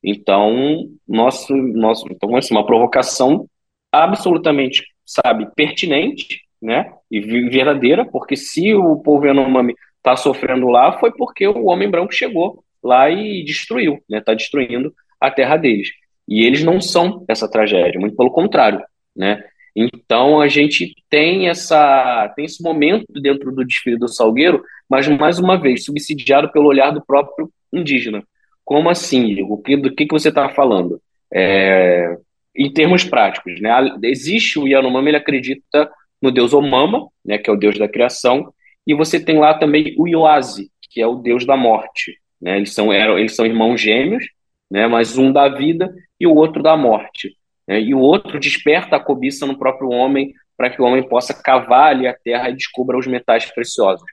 Então, 0.02 0.88
nosso, 1.06 1.54
nosso, 1.54 2.06
então 2.10 2.36
assim, 2.36 2.54
uma 2.54 2.66
provocação 2.66 3.46
absolutamente, 3.90 4.84
sabe, 5.04 5.48
pertinente, 5.56 6.42
né, 6.60 6.92
e 7.10 7.20
verdadeira, 7.20 8.04
porque 8.04 8.36
se 8.36 8.74
o 8.74 8.96
povo 8.96 9.26
Yanomami 9.26 9.74
está 9.96 10.16
sofrendo 10.16 10.68
lá, 10.68 10.98
foi 10.98 11.12
porque 11.12 11.46
o 11.46 11.66
homem 11.66 11.90
branco 11.90 12.12
chegou 12.12 12.62
lá 12.82 13.10
e 13.10 13.44
destruiu, 13.44 13.98
né, 14.08 14.18
está 14.18 14.34
destruindo 14.34 14.94
a 15.20 15.30
terra 15.30 15.56
deles. 15.56 15.90
E 16.28 16.44
eles 16.44 16.62
não 16.62 16.80
são 16.80 17.24
essa 17.28 17.48
tragédia, 17.50 18.00
muito 18.00 18.16
pelo 18.16 18.30
contrário, 18.30 18.82
né? 19.14 19.42
Então 19.76 20.40
a 20.40 20.48
gente 20.48 20.94
tem 21.10 21.48
essa 21.48 22.32
tem 22.34 22.46
esse 22.46 22.62
momento 22.62 23.12
dentro 23.20 23.52
do 23.52 23.62
desfile 23.62 23.98
do 23.98 24.08
Salgueiro, 24.08 24.62
mas 24.88 25.06
mais 25.06 25.38
uma 25.38 25.60
vez 25.60 25.84
subsidiado 25.84 26.50
pelo 26.50 26.66
olhar 26.66 26.90
do 26.92 27.04
próprio 27.04 27.50
indígena. 27.70 28.22
Como 28.64 28.88
assim? 28.88 29.42
O 29.42 29.58
que, 29.58 29.76
do 29.76 29.94
que, 29.94 30.06
que 30.06 30.12
você 30.12 30.30
está 30.30 30.48
falando? 30.48 31.00
É, 31.32 32.16
em 32.56 32.72
termos 32.72 33.04
práticos, 33.04 33.60
né? 33.60 33.70
Existe 34.02 34.58
o 34.58 34.66
Yanomami, 34.66 35.10
ele 35.10 35.18
acredita 35.18 35.90
no 36.22 36.30
deus 36.30 36.54
Omama, 36.54 37.08
né, 37.24 37.36
que 37.36 37.50
é 37.50 37.52
o 37.52 37.56
deus 37.56 37.78
da 37.78 37.86
criação, 37.86 38.52
e 38.86 38.94
você 38.94 39.22
tem 39.22 39.38
lá 39.38 39.54
também 39.54 39.94
o 39.98 40.08
Ioase, 40.08 40.70
que 40.90 41.00
é 41.00 41.06
o 41.06 41.16
deus 41.16 41.44
da 41.44 41.56
morte. 41.56 42.18
Né? 42.40 42.56
Eles, 42.56 42.72
são, 42.72 42.92
eles 42.92 43.34
são 43.34 43.44
irmãos 43.44 43.80
gêmeos, 43.80 44.24
né, 44.70 44.86
mas 44.86 45.18
um 45.18 45.30
da 45.30 45.48
vida 45.48 45.92
e 46.18 46.26
o 46.26 46.34
outro 46.34 46.62
da 46.62 46.76
morte. 46.76 47.36
Né? 47.66 47.80
E 47.80 47.94
o 47.94 47.98
outro 47.98 48.38
desperta 48.38 48.96
a 48.96 49.00
cobiça 49.00 49.46
no 49.46 49.58
próprio 49.58 49.90
homem 49.90 50.32
para 50.56 50.70
que 50.70 50.80
o 50.80 50.84
homem 50.84 51.06
possa 51.06 51.34
cavar 51.34 51.90
ali 51.90 52.06
a 52.06 52.14
terra 52.14 52.48
e 52.48 52.56
descubra 52.56 52.96
os 52.96 53.06
metais 53.06 53.46
preciosos. 53.52 54.04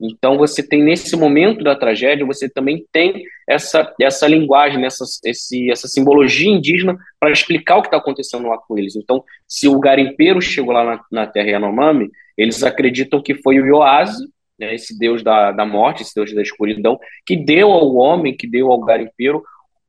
Então 0.00 0.36
você 0.36 0.66
tem 0.66 0.82
nesse 0.82 1.14
momento 1.16 1.62
da 1.62 1.76
tragédia, 1.76 2.26
você 2.26 2.48
também 2.48 2.84
tem 2.90 3.22
essa, 3.48 3.94
essa 4.00 4.26
linguagem, 4.26 4.84
essa, 4.84 5.04
esse, 5.24 5.70
essa 5.70 5.86
simbologia 5.86 6.50
indígena 6.50 6.98
para 7.20 7.30
explicar 7.30 7.76
o 7.76 7.82
que 7.82 7.88
está 7.88 7.98
acontecendo 7.98 8.48
lá 8.48 8.58
com 8.58 8.76
eles. 8.76 8.96
Então, 8.96 9.22
se 9.46 9.68
o 9.68 9.78
garimpeiro 9.78 10.42
chegou 10.42 10.72
lá 10.72 10.84
na, 10.84 11.04
na 11.10 11.26
terra 11.26 11.50
Yanomami, 11.50 12.10
eles 12.36 12.64
acreditam 12.64 13.22
que 13.22 13.34
foi 13.34 13.60
o 13.60 13.66
Yoase, 13.66 14.26
né, 14.58 14.74
esse 14.74 14.98
deus 14.98 15.22
da, 15.22 15.52
da 15.52 15.64
morte, 15.64 16.02
esse 16.02 16.14
deus 16.14 16.34
da 16.34 16.42
escuridão, 16.42 16.98
que 17.24 17.36
deu 17.36 17.70
ao 17.70 17.94
homem, 17.94 18.36
que 18.36 18.46
deu 18.46 18.72
ao 18.72 18.80
garimpeiro 18.80 19.42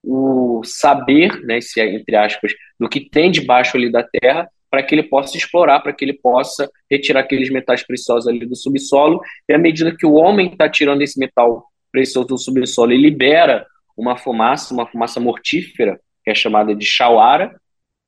o 0.04 0.62
saber, 0.66 1.42
né, 1.44 1.62
se 1.62 1.80
é, 1.80 1.94
entre 1.94 2.16
aspas, 2.16 2.52
do 2.80 2.90
que 2.90 3.10
tem 3.10 3.32
debaixo 3.32 3.78
ali 3.78 3.92
da 3.92 4.04
terra, 4.04 4.50
para 4.70 4.84
que 4.84 4.96
ele 4.96 5.04
possa 5.04 5.38
explorar, 5.38 5.80
para 5.82 5.94
que 5.94 6.04
ele 6.04 6.14
possa 6.14 6.70
retirar 6.90 7.22
aqueles 7.22 7.50
metais 7.50 7.86
preciosos 7.86 8.28
ali 8.28 8.46
do 8.46 8.56
subsolo. 8.56 9.22
E 9.48 9.54
à 9.54 9.58
medida 9.58 9.96
que 9.96 10.06
o 10.06 10.14
homem 10.14 10.48
está 10.48 10.68
tirando 10.68 11.04
esse 11.04 11.20
metal 11.20 11.66
precioso 11.92 12.30
do 12.30 12.38
subsolo 12.38 12.92
e 12.92 12.98
libera 12.98 13.66
uma 13.96 14.18
fumaça, 14.18 14.74
uma 14.74 14.88
fumaça 14.88 15.20
mortífera, 15.20 16.00
que 16.24 16.32
é 16.32 16.36
chamada 16.36 16.74
de 16.74 16.86
chauara, 16.86 17.56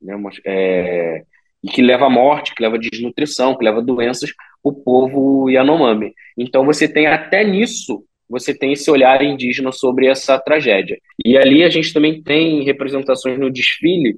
né, 0.01 0.15
é, 0.43 1.23
e 1.63 1.69
que 1.69 1.81
leva 1.81 2.07
à 2.07 2.09
morte, 2.09 2.55
que 2.55 2.63
leva 2.63 2.75
à 2.77 2.79
desnutrição, 2.79 3.55
que 3.55 3.63
leva 3.63 3.79
a 3.79 3.83
doenças, 3.83 4.31
o 4.63 4.73
povo 4.73 5.49
Yanomami. 5.49 6.13
Então 6.35 6.65
você 6.65 6.87
tem 6.87 7.05
até 7.05 7.43
nisso 7.43 8.03
você 8.29 8.57
tem 8.57 8.73
esse 8.73 8.89
olhar 8.89 9.21
indígena 9.21 9.71
sobre 9.71 10.07
essa 10.07 10.37
tragédia. 10.39 10.97
E 11.23 11.37
ali 11.37 11.63
a 11.63 11.69
gente 11.69 11.93
também 11.93 12.21
tem 12.21 12.63
representações 12.63 13.39
no 13.39 13.51
desfile 13.51 14.17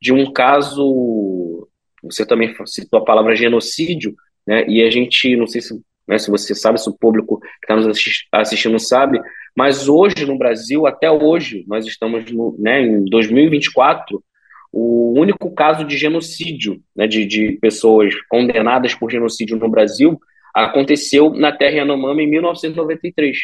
de 0.00 0.12
um 0.12 0.32
caso, 0.32 1.68
você 2.02 2.26
também 2.26 2.54
citou 2.66 2.98
a 2.98 3.04
palavra 3.04 3.36
genocídio, 3.36 4.14
né? 4.46 4.64
E 4.66 4.82
a 4.82 4.90
gente, 4.90 5.36
não 5.36 5.46
sei 5.46 5.60
se, 5.60 5.80
né, 6.08 6.18
se 6.18 6.30
você 6.30 6.54
sabe, 6.54 6.80
se 6.80 6.88
o 6.88 6.96
público 6.96 7.38
que 7.38 7.46
está 7.62 7.76
nos 7.76 7.86
assistindo 8.32 8.78
sabe, 8.78 9.20
mas 9.56 9.88
hoje 9.88 10.26
no 10.26 10.36
Brasil, 10.36 10.86
até 10.86 11.10
hoje, 11.10 11.64
nós 11.68 11.86
estamos 11.86 12.30
no, 12.32 12.56
né, 12.58 12.82
em 12.82 13.04
2024, 13.04 14.22
o 14.72 15.12
único 15.18 15.54
caso 15.54 15.84
de 15.84 15.96
genocídio, 15.96 16.80
né, 16.96 17.06
de, 17.06 17.26
de 17.26 17.52
pessoas 17.60 18.14
condenadas 18.28 18.94
por 18.94 19.10
genocídio 19.10 19.56
no 19.58 19.68
Brasil, 19.68 20.18
aconteceu 20.54 21.30
na 21.30 21.52
terra 21.52 21.76
Yanomami 21.76 22.24
em 22.24 22.30
1993, 22.30 23.36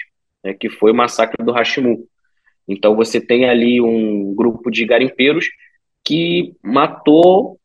né, 0.44 0.54
que 0.54 0.68
foi 0.68 0.92
o 0.92 0.94
massacre 0.94 1.44
do 1.44 1.52
Hashimu. 1.52 2.06
Então 2.66 2.94
você 2.94 3.20
tem 3.20 3.48
ali 3.48 3.80
um 3.80 4.34
grupo 4.34 4.70
de 4.70 4.84
garimpeiros 4.84 5.46
que 6.04 6.54
matou, 6.62 7.58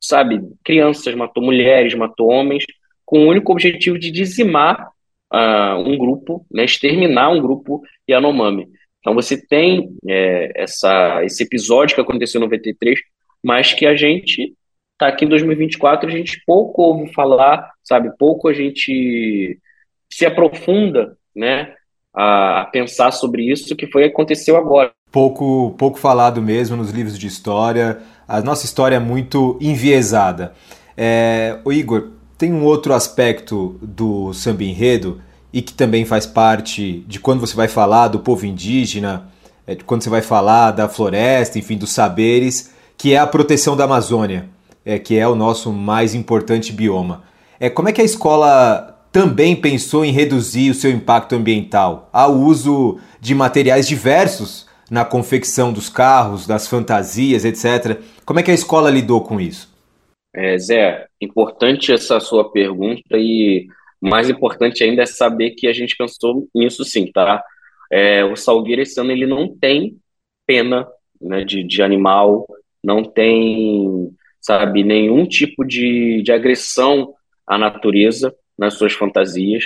sabe, 0.00 0.40
crianças, 0.64 1.14
matou 1.14 1.42
mulheres, 1.42 1.94
matou 1.94 2.28
homens, 2.28 2.64
com 3.04 3.20
o 3.20 3.28
único 3.28 3.52
objetivo 3.52 3.98
de 3.98 4.10
dizimar 4.10 4.88
uh, 5.32 5.76
um 5.78 5.98
grupo, 5.98 6.46
né, 6.52 6.64
exterminar 6.64 7.30
um 7.30 7.40
grupo 7.40 7.82
Yanomami. 8.08 8.68
Então 9.00 9.14
você 9.14 9.36
tem 9.46 9.90
é, 10.08 10.52
essa, 10.54 11.22
esse 11.24 11.42
episódio 11.42 11.94
que 11.94 12.00
aconteceu 12.00 12.38
em 12.38 12.44
93, 12.44 12.98
mas 13.42 13.74
que 13.74 13.84
a 13.84 13.94
gente 13.94 14.54
tá 15.04 15.08
aqui 15.08 15.24
em 15.24 15.28
2024 15.28 16.08
a 16.08 16.12
gente 16.12 16.42
pouco 16.46 16.82
ouve 16.82 17.12
falar, 17.12 17.70
sabe? 17.82 18.10
Pouco 18.18 18.48
a 18.48 18.52
gente 18.52 19.58
se 20.10 20.24
aprofunda, 20.24 21.16
né? 21.34 21.74
A, 22.14 22.68
pensar 22.72 23.10
sobre 23.10 23.42
isso 23.50 23.76
que 23.76 23.86
foi 23.86 24.04
aconteceu 24.04 24.56
agora. 24.56 24.92
Pouco, 25.10 25.74
pouco 25.76 25.98
falado 25.98 26.40
mesmo 26.40 26.76
nos 26.76 26.90
livros 26.90 27.18
de 27.18 27.26
história. 27.26 27.98
A 28.26 28.40
nossa 28.40 28.64
história 28.64 28.96
é 28.96 29.00
muito 29.00 29.58
enviesada. 29.60 30.54
É, 30.96 31.58
o 31.64 31.72
Igor, 31.72 32.10
tem 32.38 32.52
um 32.52 32.64
outro 32.64 32.94
aspecto 32.94 33.78
do 33.82 34.32
samba 34.32 34.64
enredo 34.64 35.20
e 35.52 35.60
que 35.60 35.72
também 35.72 36.04
faz 36.04 36.24
parte 36.24 37.04
de 37.06 37.20
quando 37.20 37.40
você 37.40 37.54
vai 37.54 37.68
falar 37.68 38.08
do 38.08 38.20
povo 38.20 38.46
indígena, 38.46 39.28
é, 39.66 39.74
quando 39.74 40.02
você 40.02 40.10
vai 40.10 40.22
falar 40.22 40.70
da 40.70 40.88
floresta, 40.88 41.58
enfim, 41.58 41.76
dos 41.76 41.90
saberes, 41.90 42.72
que 42.96 43.12
é 43.12 43.18
a 43.18 43.26
proteção 43.26 43.76
da 43.76 43.84
Amazônia 43.84 44.53
é, 44.84 44.98
que 44.98 45.18
é 45.18 45.26
o 45.26 45.34
nosso 45.34 45.72
mais 45.72 46.14
importante 46.14 46.72
bioma. 46.72 47.24
É, 47.58 47.70
como 47.70 47.88
é 47.88 47.92
que 47.92 48.00
a 48.00 48.04
escola 48.04 49.06
também 49.12 49.54
pensou 49.54 50.04
em 50.04 50.12
reduzir 50.12 50.70
o 50.70 50.74
seu 50.74 50.90
impacto 50.90 51.34
ambiental? 51.34 52.08
Há 52.12 52.26
o 52.26 52.42
uso 52.42 52.98
de 53.20 53.34
materiais 53.34 53.86
diversos 53.86 54.68
na 54.90 55.04
confecção 55.04 55.72
dos 55.72 55.88
carros, 55.88 56.46
das 56.46 56.68
fantasias, 56.68 57.44
etc. 57.44 58.00
Como 58.24 58.40
é 58.40 58.42
que 58.42 58.50
a 58.50 58.54
escola 58.54 58.90
lidou 58.90 59.22
com 59.22 59.40
isso? 59.40 59.72
É, 60.34 60.58
Zé, 60.58 61.06
importante 61.20 61.92
essa 61.92 62.18
sua 62.18 62.50
pergunta 62.50 63.16
e 63.16 63.68
mais 64.00 64.28
importante 64.28 64.82
ainda 64.82 65.02
é 65.02 65.06
saber 65.06 65.52
que 65.52 65.66
a 65.66 65.72
gente 65.72 65.96
pensou 65.96 66.48
nisso 66.54 66.84
sim, 66.84 67.10
tá? 67.10 67.42
É, 67.90 68.24
o 68.24 68.34
Salgueiro 68.36 68.82
esse 68.82 69.00
ano 69.00 69.12
ele 69.12 69.26
não 69.26 69.48
tem 69.56 69.96
pena 70.46 70.86
né, 71.20 71.44
de, 71.44 71.62
de 71.62 71.82
animal, 71.82 72.46
não 72.82 73.02
tem, 73.02 74.10
sabe, 74.44 74.84
nenhum 74.84 75.26
tipo 75.26 75.64
de, 75.64 76.22
de 76.22 76.30
agressão 76.30 77.14
à 77.46 77.56
natureza 77.56 78.34
nas 78.58 78.74
suas 78.74 78.92
fantasias. 78.92 79.64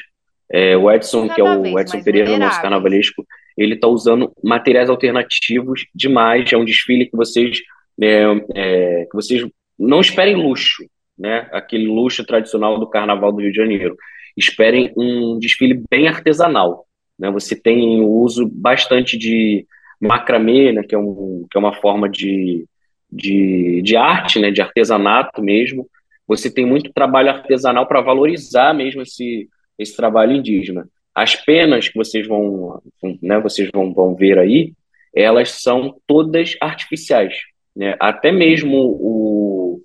É, 0.50 0.76
o 0.76 0.90
Edson, 0.90 1.28
que 1.28 1.40
é 1.40 1.44
o 1.44 1.78
Edson 1.78 2.02
Pereira, 2.02 2.38
nosso 2.38 2.62
carnavalesco, 2.62 3.26
ele 3.56 3.75
está 3.75 3.88
usando 3.88 4.32
materiais 4.42 4.88
alternativos 4.88 5.85
demais. 5.92 6.50
É 6.52 6.56
um 6.56 6.64
desfile 6.64 7.06
que 7.06 7.16
vocês, 7.16 7.58
é, 8.00 8.23
é, 8.54 9.04
que 9.06 9.14
vocês 9.14 9.44
não 9.76 10.00
esperem 10.00 10.37
luxo, 10.37 10.85
né? 11.18 11.49
Aquele 11.52 11.88
luxo 11.88 12.25
tradicional 12.25 12.78
do 12.78 12.88
Carnaval 12.88 13.32
do 13.32 13.40
Rio 13.40 13.50
de 13.50 13.56
Janeiro. 13.56 13.97
Esperem 14.37 14.92
um 14.97 15.40
desfile 15.40 15.82
bem 15.90 16.06
artesanal. 16.06 16.87
Né? 17.18 17.28
Você 17.32 17.61
tem 17.61 18.00
o 18.00 18.08
uso 18.08 18.49
bastante 18.49 19.18
de 19.18 19.66
macramê, 20.00 20.73
né? 20.73 20.85
que, 20.85 20.94
é 20.94 20.99
um, 20.99 21.44
que 21.50 21.58
é 21.58 21.61
uma 21.61 21.75
forma 21.75 22.08
de, 22.08 22.64
de, 23.11 23.83
de 23.83 23.97
arte, 23.97 24.38
né? 24.38 24.50
de 24.50 24.61
artesanato 24.61 25.43
mesmo. 25.43 25.88
Você 26.27 26.50
tem 26.50 26.67
muito 26.67 26.93
trabalho 26.93 27.31
artesanal 27.31 27.87
para 27.87 28.00
valorizar 28.00 28.75
mesmo 28.75 29.03
esse, 29.03 29.49
esse 29.79 29.97
trabalho 29.97 30.33
indígena. 30.33 30.88
As 31.15 31.35
penas 31.35 31.88
que 31.88 31.97
vocês 31.97 32.27
vão, 32.27 32.81
né, 33.23 33.41
vocês 33.41 33.71
vão, 33.73 33.93
vão 33.93 34.15
ver 34.15 34.38
aí, 34.38 34.73
elas 35.15 35.50
são 35.50 35.97
todas 36.07 36.57
artificiais. 36.61 37.35
Né? 37.75 37.97
Até 37.99 38.31
mesmo 38.31 38.77
o, 38.77 39.81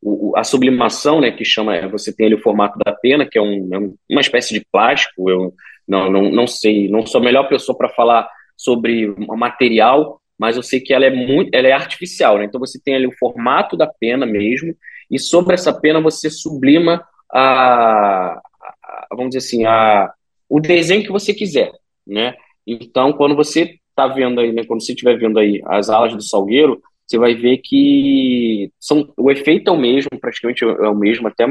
o, 0.00 0.32
a 0.36 0.44
sublimação, 0.44 1.20
né, 1.20 1.30
que 1.30 1.44
chama, 1.44 1.76
é, 1.76 1.88
você 1.88 2.14
tem 2.14 2.26
ali 2.26 2.36
o 2.36 2.42
formato 2.42 2.78
da 2.78 2.92
pena, 2.92 3.26
que 3.26 3.36
é, 3.36 3.42
um, 3.42 3.68
é 3.72 3.78
uma 4.14 4.20
espécie 4.20 4.54
de 4.54 4.64
plástico, 4.72 5.28
eu 5.28 5.52
não, 5.86 6.10
não, 6.10 6.30
não 6.30 6.46
sei, 6.46 6.88
não 6.88 7.04
sou 7.06 7.20
a 7.20 7.24
melhor 7.24 7.48
pessoa 7.48 7.76
para 7.76 7.88
falar 7.88 8.28
sobre 8.56 9.14
material, 9.36 10.17
mas 10.38 10.56
eu 10.56 10.62
sei 10.62 10.80
que 10.80 10.94
ela 10.94 11.04
é 11.04 11.10
muito, 11.10 11.50
ela 11.54 11.68
é 11.68 11.72
artificial, 11.72 12.38
né? 12.38 12.44
Então 12.44 12.60
você 12.60 12.80
tem 12.82 12.94
ali 12.94 13.06
o 13.06 13.16
formato 13.18 13.76
da 13.76 13.86
pena 13.86 14.24
mesmo, 14.24 14.74
e 15.10 15.18
sobre 15.18 15.54
essa 15.54 15.72
pena 15.72 16.00
você 16.00 16.30
sublima 16.30 17.04
a, 17.32 18.40
a 18.82 19.06
vamos 19.10 19.30
dizer 19.34 19.46
assim, 19.46 19.64
a, 19.64 20.10
o 20.48 20.60
desenho 20.60 21.02
que 21.02 21.12
você 21.12 21.34
quiser, 21.34 21.72
né? 22.06 22.34
Então, 22.66 23.12
quando 23.12 23.34
você 23.34 23.78
está 23.90 24.06
vendo 24.06 24.40
aí, 24.40 24.52
né, 24.52 24.64
quando 24.64 24.82
você 24.82 24.92
estiver 24.92 25.18
vendo 25.18 25.38
aí 25.38 25.60
as 25.66 25.88
alas 25.88 26.14
do 26.14 26.22
Salgueiro, 26.22 26.80
você 27.06 27.18
vai 27.18 27.34
ver 27.34 27.58
que 27.58 28.70
são, 28.78 29.10
o 29.16 29.30
efeito 29.30 29.70
é 29.70 29.72
o 29.72 29.78
mesmo, 29.78 30.10
praticamente 30.20 30.62
é 30.62 30.88
o 30.88 30.94
mesmo, 30.94 31.26
até 31.26 31.46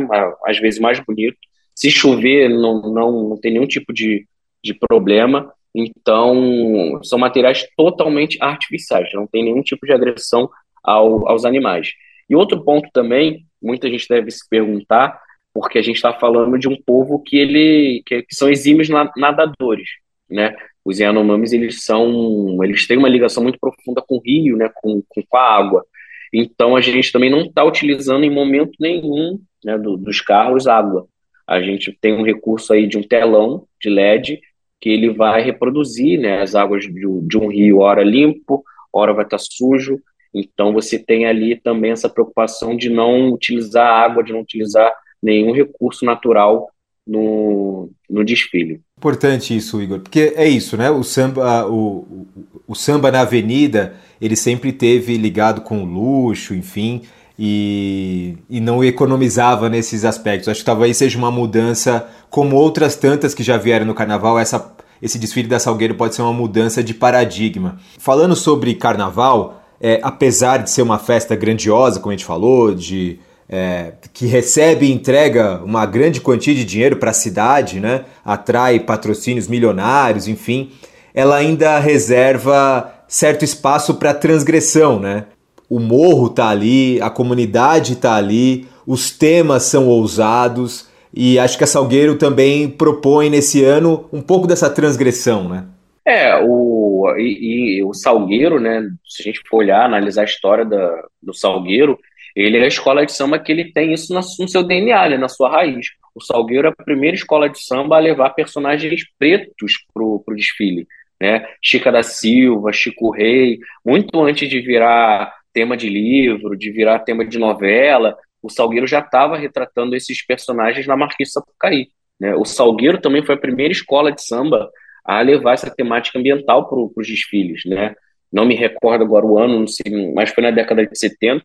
às 0.46 0.60
vezes 0.60 0.80
mais 0.80 1.00
bonito. 1.00 1.36
Se 1.74 1.90
chover, 1.90 2.48
não, 2.48 2.82
não, 2.94 3.30
não 3.30 3.38
tem 3.40 3.54
nenhum 3.54 3.68
tipo 3.68 3.92
de, 3.92 4.28
de 4.64 4.76
problema. 4.76 5.52
Então, 5.80 7.00
são 7.04 7.20
materiais 7.20 7.68
totalmente 7.78 8.36
artificiais, 8.42 9.14
não 9.14 9.28
tem 9.28 9.44
nenhum 9.44 9.62
tipo 9.62 9.86
de 9.86 9.94
agressão 9.94 10.50
ao, 10.84 11.30
aos 11.30 11.46
animais. 11.46 11.90
E 12.28 12.36
outro 12.36 12.64
ponto 12.64 12.90
também, 12.92 13.46
muita 13.62 13.88
gente 13.88 14.08
deve 14.10 14.32
se 14.32 14.50
perguntar, 14.50 15.22
porque 15.54 15.78
a 15.78 15.82
gente 15.84 15.98
está 15.98 16.12
falando 16.12 16.58
de 16.58 16.68
um 16.68 16.76
povo 16.84 17.22
que 17.22 17.38
ele 17.38 18.02
que, 18.08 18.24
que 18.24 18.34
são 18.36 18.50
exímios 18.50 18.90
nadadores, 18.90 19.88
né? 20.28 20.56
Os 20.84 20.98
Yanomamis, 21.00 21.54
eles 21.54 21.84
são, 21.84 22.58
eles 22.64 22.88
têm 22.88 22.98
uma 22.98 23.10
ligação 23.10 23.44
muito 23.44 23.60
profunda 23.60 24.02
com 24.02 24.16
o 24.16 24.22
rio, 24.22 24.58
né, 24.58 24.72
com, 24.74 25.04
com 25.08 25.38
a 25.38 25.58
água. 25.58 25.86
Então, 26.34 26.76
a 26.76 26.82
gente 26.82 27.12
também 27.12 27.30
não 27.30 27.42
está 27.42 27.64
utilizando 27.64 28.24
em 28.24 28.32
momento 28.32 28.72
nenhum 28.80 29.40
né, 29.64 29.78
do, 29.78 29.96
dos 29.96 30.22
carros 30.22 30.66
água. 30.66 31.06
A 31.46 31.62
gente 31.62 31.96
tem 32.02 32.14
um 32.14 32.24
recurso 32.24 32.74
aí 32.74 32.88
de 32.88 32.98
um 32.98 33.04
telão 33.04 33.68
de 33.80 33.90
LED 33.90 34.40
que 34.80 34.90
ele 34.90 35.12
vai 35.12 35.42
reproduzir 35.42 36.20
né, 36.20 36.42
as 36.42 36.56
águas 36.56 36.84
de, 36.84 36.92
de 36.92 37.38
um 37.38 37.48
rio, 37.48 37.80
hora 37.80 38.04
limpo, 38.04 38.64
hora 38.92 39.14
vai 39.14 39.26
estar 39.26 39.38
tá 39.38 39.44
sujo. 39.44 40.00
Então, 40.34 40.74
você 40.74 41.00
tem 41.00 41.26
ali 41.26 41.56
também 41.56 41.92
essa 41.92 42.10
preocupação 42.10 42.76
de 42.76 42.90
não 42.90 43.32
utilizar 43.32 43.88
água, 43.88 44.24
de 44.24 44.34
não 44.34 44.42
utilizar 44.42 44.92
nenhum 45.22 45.52
recurso 45.52 46.06
natural 46.06 46.70
no, 47.06 47.90
no 48.10 48.24
desfile. 48.24 48.82
Importante 48.98 49.56
isso, 49.56 49.82
Igor, 49.82 50.00
porque 50.00 50.34
é 50.36 50.48
isso, 50.48 50.76
né? 50.76 50.92
O 50.92 51.04
samba, 51.04 51.66
o, 51.66 52.00
o, 52.00 52.28
o 52.68 52.76
samba 52.76 53.10
na 53.10 53.22
avenida, 53.22 53.96
ele 54.20 54.36
sempre 54.36 54.74
teve 54.74 55.18
ligado 55.18 55.62
com 55.62 55.86
luxo, 55.86 56.54
enfim, 56.54 57.04
e, 57.38 58.38
e 58.50 58.60
não 58.60 58.84
economizava 58.84 59.70
nesses 59.70 60.04
aspectos. 60.04 60.48
Acho 60.48 60.62
que 60.62 60.66
talvez 60.66 60.98
seja 60.98 61.18
uma 61.18 61.32
mudança, 61.32 62.08
como 62.30 62.56
outras 62.56 62.96
tantas 62.96 63.34
que 63.34 63.44
já 63.44 63.58
vieram 63.58 63.86
no 63.86 63.94
carnaval, 63.94 64.40
essa, 64.40 64.74
esse 65.02 65.20
desfile 65.20 65.48
da 65.48 65.60
Salgueiro 65.60 65.96
pode 65.96 66.16
ser 66.16 66.24
uma 66.24 66.34
mudança 66.34 66.84
de 66.84 66.94
paradigma. 66.94 67.78
Falando 68.00 68.36
sobre 68.36 68.74
carnaval, 68.74 69.62
é, 69.80 70.00
apesar 70.02 70.64
de 70.64 70.72
ser 70.72 70.82
uma 70.82 70.98
festa 70.98 71.36
grandiosa, 71.36 72.00
como 72.00 72.12
a 72.12 72.16
gente 72.16 72.26
falou, 72.26 72.74
de 72.74 73.20
é, 73.50 73.94
que 74.12 74.26
recebe 74.26 74.88
e 74.88 74.92
entrega 74.92 75.62
uma 75.64 75.86
grande 75.86 76.20
quantia 76.20 76.54
de 76.54 76.66
dinheiro 76.66 76.98
para 76.98 77.12
a 77.12 77.14
cidade, 77.14 77.80
né? 77.80 78.06
atrai 78.26 78.80
patrocínios 78.80 79.48
milionários, 79.48 80.28
enfim, 80.28 80.72
ela 81.14 81.36
ainda 81.36 81.80
reserva 81.80 82.92
certo 83.08 83.46
espaço 83.46 83.96
para 83.96 84.14
transgressão. 84.14 85.00
Né? 85.00 85.26
O 85.70 85.80
morro 85.80 86.28
está 86.28 86.50
ali, 86.50 87.02
a 87.02 87.10
comunidade 87.10 87.94
está 87.94 88.16
ali, 88.16 88.68
os 88.86 89.12
temas 89.12 89.64
são 89.64 89.88
ousados 89.88 90.88
e 91.14 91.38
acho 91.40 91.58
que 91.58 91.64
a 91.64 91.68
Salgueiro 91.68 92.18
também 92.18 92.70
propõe 92.70 93.30
nesse 93.30 93.64
ano 93.64 94.08
um 94.14 94.22
pouco 94.22 94.48
dessa 94.48 94.70
transgressão. 94.70 95.50
Né? 95.50 95.66
É, 96.06 96.40
o, 96.42 97.14
e, 97.18 97.80
e 97.80 97.84
o 97.84 97.94
Salgueiro, 97.94 98.60
né, 98.60 98.82
se 99.06 99.24
a 99.24 99.26
gente 99.26 99.42
for 99.50 99.58
olhar, 99.58 99.84
analisar 99.84 100.22
a 100.22 100.26
história 100.26 100.64
da, 100.64 101.04
do 101.22 101.34
Salgueiro, 101.34 102.00
ele 102.36 102.58
é 102.58 102.64
a 102.64 102.68
escola 102.68 103.06
de 103.06 103.12
samba 103.12 103.40
que 103.40 103.52
ele 103.52 103.72
tem 103.74 103.94
isso 103.94 104.14
no 104.14 104.48
seu 104.48 104.64
DNA, 104.64 105.10
né, 105.10 105.18
na 105.18 105.28
sua 105.28 105.50
raiz. 105.50 105.88
O 106.14 106.24
Salgueiro 106.24 106.68
é 106.68 106.72
a 106.72 106.84
primeira 106.84 107.16
escola 107.16 107.50
de 107.50 107.60
samba 107.60 107.98
a 107.98 108.00
levar 108.00 108.30
personagens 108.30 109.02
pretos 109.18 109.74
para 109.94 110.04
o 110.04 110.24
desfile. 110.36 110.88
Né? 111.20 111.46
Chica 111.62 111.92
da 111.92 112.04
Silva, 112.04 112.72
Chico 112.72 113.10
Rei, 113.10 113.58
muito 113.84 114.24
antes 114.24 114.48
de 114.48 114.62
virar 114.62 115.34
tema 115.58 115.76
de 115.76 115.90
livro, 115.90 116.56
de 116.56 116.72
virar 116.72 117.00
tema 117.00 117.26
de 117.26 117.40
novela, 117.40 118.16
o 118.44 118.48
Salgueiro 118.48 118.86
já 118.86 119.00
estava 119.00 119.36
retratando 119.36 119.96
esses 119.96 120.24
personagens 120.24 120.86
na 120.86 120.96
Marquês 120.96 121.32
Sapucaí. 121.32 121.88
Né? 122.20 122.36
O 122.36 122.46
Salgueiro 122.46 123.02
também 123.02 123.24
foi 123.24 123.34
a 123.34 123.40
primeira 123.40 123.72
escola 123.72 124.12
de 124.12 124.22
samba 124.24 124.70
a 125.04 125.20
levar 125.20 125.54
essa 125.54 125.74
temática 125.74 126.20
ambiental 126.20 126.70
para 126.70 126.78
os 126.80 127.08
desfiles. 127.08 127.64
Né? 127.66 127.96
Não 128.32 128.46
me 128.46 128.54
recordo 128.54 129.04
agora 129.04 129.26
o 129.26 129.40
ano, 129.40 129.62
não 129.62 129.68
sei, 129.68 130.14
mas 130.14 130.30
foi 130.30 130.44
na 130.44 130.52
década 130.52 130.86
de 130.86 130.96
70, 130.96 131.44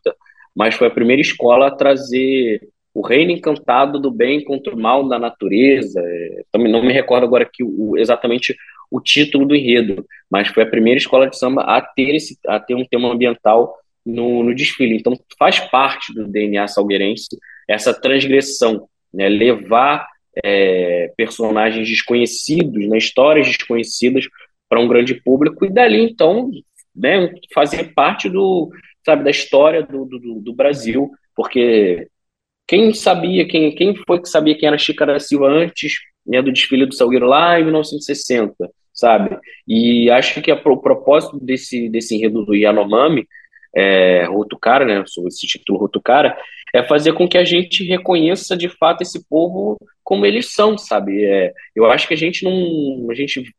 mas 0.55 0.75
foi 0.75 0.85
a 0.85 0.91
primeira 0.91 1.23
escola 1.23 1.69
a 1.69 1.75
trazer 1.75 2.61
o 2.93 3.01
reino 3.01 3.31
encantado 3.31 3.99
do 3.99 4.11
bem 4.11 4.43
contra 4.43 4.75
o 4.75 4.79
mal 4.79 5.09
da 5.09 5.17
natureza. 5.17 5.99
É, 5.99 6.43
também 6.51 6.71
não 6.71 6.83
me 6.83 6.93
recordo 6.93 7.23
agora 7.23 7.49
que 7.51 7.63
o, 7.63 7.97
exatamente 7.97 8.55
o 8.91 9.01
título 9.01 9.47
do 9.47 9.55
enredo, 9.55 10.05
mas 10.29 10.49
foi 10.49 10.61
a 10.61 10.69
primeira 10.69 10.99
escola 10.99 11.27
de 11.27 11.35
samba 11.35 11.63
a 11.63 11.81
ter, 11.81 12.13
esse, 12.13 12.37
a 12.47 12.59
ter 12.59 12.75
um 12.75 12.85
tema 12.85 13.11
ambiental 13.11 13.73
no, 14.05 14.43
no 14.43 14.55
desfile. 14.55 14.95
Então 14.95 15.13
faz 15.37 15.59
parte 15.59 16.13
do 16.13 16.27
DNA 16.27 16.67
salgueirense 16.67 17.37
essa 17.67 17.93
transgressão, 17.93 18.87
né? 19.13 19.29
levar 19.29 20.05
é, 20.43 21.11
personagens 21.15 21.87
desconhecidos, 21.87 22.87
né? 22.87 22.97
histórias 22.97 23.47
desconhecidas 23.47 24.25
para 24.67 24.79
um 24.79 24.87
grande 24.87 25.13
público 25.13 25.65
e 25.65 25.69
dali 25.71 26.01
então 26.01 26.49
né, 26.95 27.33
fazer 27.53 27.93
parte 27.93 28.29
do 28.29 28.71
sabe, 29.05 29.23
da 29.23 29.31
história 29.31 29.83
do, 29.83 30.05
do, 30.05 30.39
do 30.39 30.53
Brasil, 30.53 31.11
porque 31.35 32.07
quem 32.67 32.93
sabia, 32.93 33.47
quem, 33.47 33.73
quem 33.75 33.95
foi 33.95 34.21
que 34.21 34.29
sabia 34.29 34.57
quem 34.57 34.67
era 34.67 34.77
Chica 34.77 35.05
da 35.05 35.19
Silva 35.19 35.47
antes 35.47 35.95
né, 36.25 36.41
do 36.41 36.51
desfile 36.51 36.85
do 36.85 36.95
Salgueiro 36.95 37.25
lá 37.25 37.59
em 37.59 37.63
1960, 37.65 38.55
sabe? 38.93 39.37
E 39.67 40.09
acho 40.09 40.41
que 40.41 40.51
a, 40.51 40.55
o 40.55 40.77
propósito 40.77 41.39
desse, 41.39 41.89
desse 41.89 42.15
enredo 42.15 42.45
do 42.45 42.55
Yanomami, 42.55 43.27
é, 43.75 44.25
Rutucara, 44.25 44.85
né, 44.85 45.03
esse 45.27 45.47
título 45.47 45.79
Rutucara, 45.79 46.37
é 46.73 46.83
fazer 46.83 47.13
com 47.13 47.27
que 47.27 47.37
a 47.37 47.43
gente 47.43 47.83
reconheça 47.83 48.57
de 48.57 48.69
fato 48.69 49.01
esse 49.01 49.27
povo 49.27 49.77
como 50.03 50.25
eles 50.25 50.53
são, 50.53 50.77
sabe? 50.77 51.23
É, 51.23 51.53
eu 51.75 51.85
acho 51.85 52.07
que 52.07 52.13
a 52.13 52.17
gente 52.17 52.43
não, 52.43 53.09
a 53.11 53.13
gente 53.13 53.53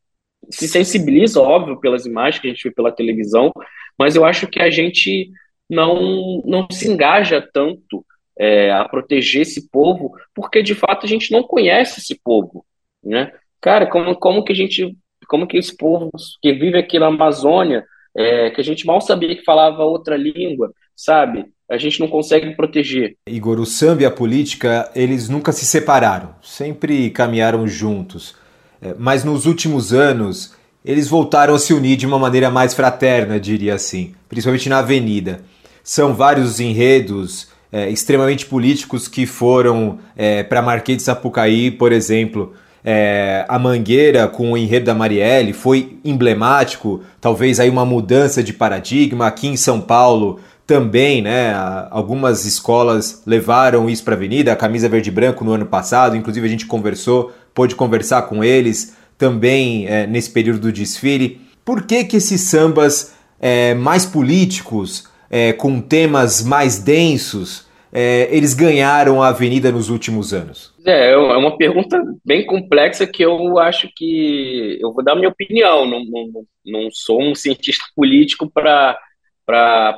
se 0.50 0.68
sensibiliza, 0.68 1.40
óbvio, 1.40 1.80
pelas 1.80 2.04
imagens 2.06 2.40
que 2.40 2.49
a 2.49 2.50
gente 2.50 2.64
vê 2.64 2.75
pela 2.75 2.92
televisão, 2.92 3.52
mas 3.99 4.16
eu 4.16 4.25
acho 4.25 4.47
que 4.47 4.61
a 4.61 4.71
gente 4.71 5.30
não, 5.71 6.42
não 6.44 6.66
se 6.71 6.90
engaja 6.90 7.40
tanto 7.52 8.04
é, 8.38 8.73
a 8.73 8.85
proteger 8.88 9.42
esse 9.42 9.71
povo, 9.71 10.12
porque 10.35 10.62
de 10.62 10.75
fato 10.75 11.06
a 11.06 11.09
gente 11.09 11.30
não 11.30 11.42
conhece 11.42 12.00
esse 12.00 12.21
povo, 12.23 12.64
né? 13.02 13.33
Cara, 13.61 13.87
como, 13.87 14.14
como 14.16 14.44
que 14.44 14.52
a 14.52 14.56
gente, 14.56 14.97
como 15.28 15.47
que 15.47 15.56
esse 15.56 15.75
povo 15.76 16.11
que 16.42 16.52
vive 16.52 16.76
aqui 16.76 16.99
na 16.99 17.06
Amazônia, 17.06 17.85
é, 18.16 18.50
que 18.50 18.61
a 18.61 18.64
gente 18.64 18.87
mal 18.87 19.00
sabia 19.00 19.35
que 19.35 19.44
falava 19.44 19.83
outra 19.83 20.16
língua, 20.16 20.73
sabe? 20.94 21.47
A 21.71 21.78
gente 21.78 21.99
não 21.99 22.09
consegue 22.09 22.54
proteger. 22.54 23.16
Igor, 23.28 23.59
o 23.59 23.66
samba 23.66 24.02
e 24.02 24.06
a 24.06 24.11
política, 24.11 24.90
eles 24.94 25.28
nunca 25.28 25.50
se 25.50 25.64
separaram, 25.64 26.35
sempre 26.42 27.11
caminharam 27.11 27.66
juntos. 27.66 28.37
É, 28.80 28.94
mas 28.99 29.25
nos 29.25 29.47
últimos 29.47 29.92
anos, 29.92 30.54
eles 30.85 31.09
voltaram 31.09 31.54
a 31.54 31.59
se 31.59 31.73
unir 31.73 31.97
de 31.97 32.06
uma 32.06 32.18
maneira 32.18 32.50
mais 32.50 32.75
fraterna, 32.75 33.40
diria 33.40 33.75
assim, 33.75 34.14
principalmente 34.28 34.68
na 34.68 34.78
Avenida. 34.78 35.40
São 35.83 36.14
vários 36.14 36.61
enredos 36.61 37.49
é, 37.73 37.90
extremamente 37.90 38.47
políticos 38.47 39.09
que 39.09 39.26
foram 39.26 39.99
é, 40.16 40.42
para 40.42 40.62
Marquês 40.62 40.99
de 40.99 41.02
Sapucaí, 41.02 41.71
por 41.71 41.90
exemplo. 41.90 42.54
É, 42.85 43.47
a 43.49 43.59
Mangueira 43.59 44.29
com 44.29 44.53
o 44.53 44.59
enredo 44.59 44.85
da 44.85 44.95
Marielle 44.95 45.55
foi 45.55 45.99
emblemático, 46.05 47.00
talvez 47.19 47.59
aí 47.59 47.71
uma 47.71 47.87
mudança 47.87 48.43
de 48.43 48.53
paradigma. 48.53 49.26
Aqui 49.26 49.49
em 49.49 49.57
São 49.57 49.81
Paulo 49.81 50.38
também, 50.67 51.23
né? 51.23 51.55
Algumas 51.91 52.45
escolas 52.45 53.23
levaram 53.26 53.88
isso 53.88 54.05
para 54.05 54.14
a 54.14 54.17
avenida, 54.17 54.53
a 54.53 54.57
camisa 54.57 54.88
verde 54.88 55.09
e 55.09 55.12
branco 55.12 55.45
no 55.45 55.53
ano 55.53 55.67
passado, 55.67 56.17
inclusive 56.17 56.47
a 56.47 56.50
gente 56.50 56.67
conversou, 56.67 57.33
pôde 57.55 57.75
conversar 57.75 58.23
com 58.23 58.45
eles 58.45 58.95
também 59.17 59.87
é, 59.87 60.07
nesse 60.07 60.31
período 60.31 60.61
do 60.61 60.73
desfile. 60.73 61.41
Por 61.64 61.83
que, 61.83 62.05
que 62.05 62.17
esses 62.17 62.43
sambas 62.43 63.12
é, 63.41 63.75
mais 63.75 64.05
políticos, 64.05 65.09
é, 65.31 65.53
com 65.53 65.81
temas 65.81 66.43
mais 66.43 66.79
densos, 66.79 67.67
é, 67.94 68.28
eles 68.36 68.54
ganharam 68.54 69.22
a 69.22 69.28
avenida 69.28 69.70
nos 69.70 69.88
últimos 69.88 70.34
anos? 70.34 70.74
É, 70.84 71.12
é 71.12 71.16
uma 71.16 71.56
pergunta 71.56 71.96
bem 72.24 72.44
complexa 72.44 73.06
que 73.06 73.24
eu 73.24 73.56
acho 73.56 73.88
que 73.94 74.76
eu 74.80 74.92
vou 74.92 75.04
dar 75.04 75.14
minha 75.14 75.28
opinião. 75.28 75.86
Não, 75.86 76.04
não, 76.04 76.44
não 76.66 76.88
sou 76.90 77.22
um 77.22 77.36
cientista 77.36 77.84
político 77.94 78.50
para 78.50 78.98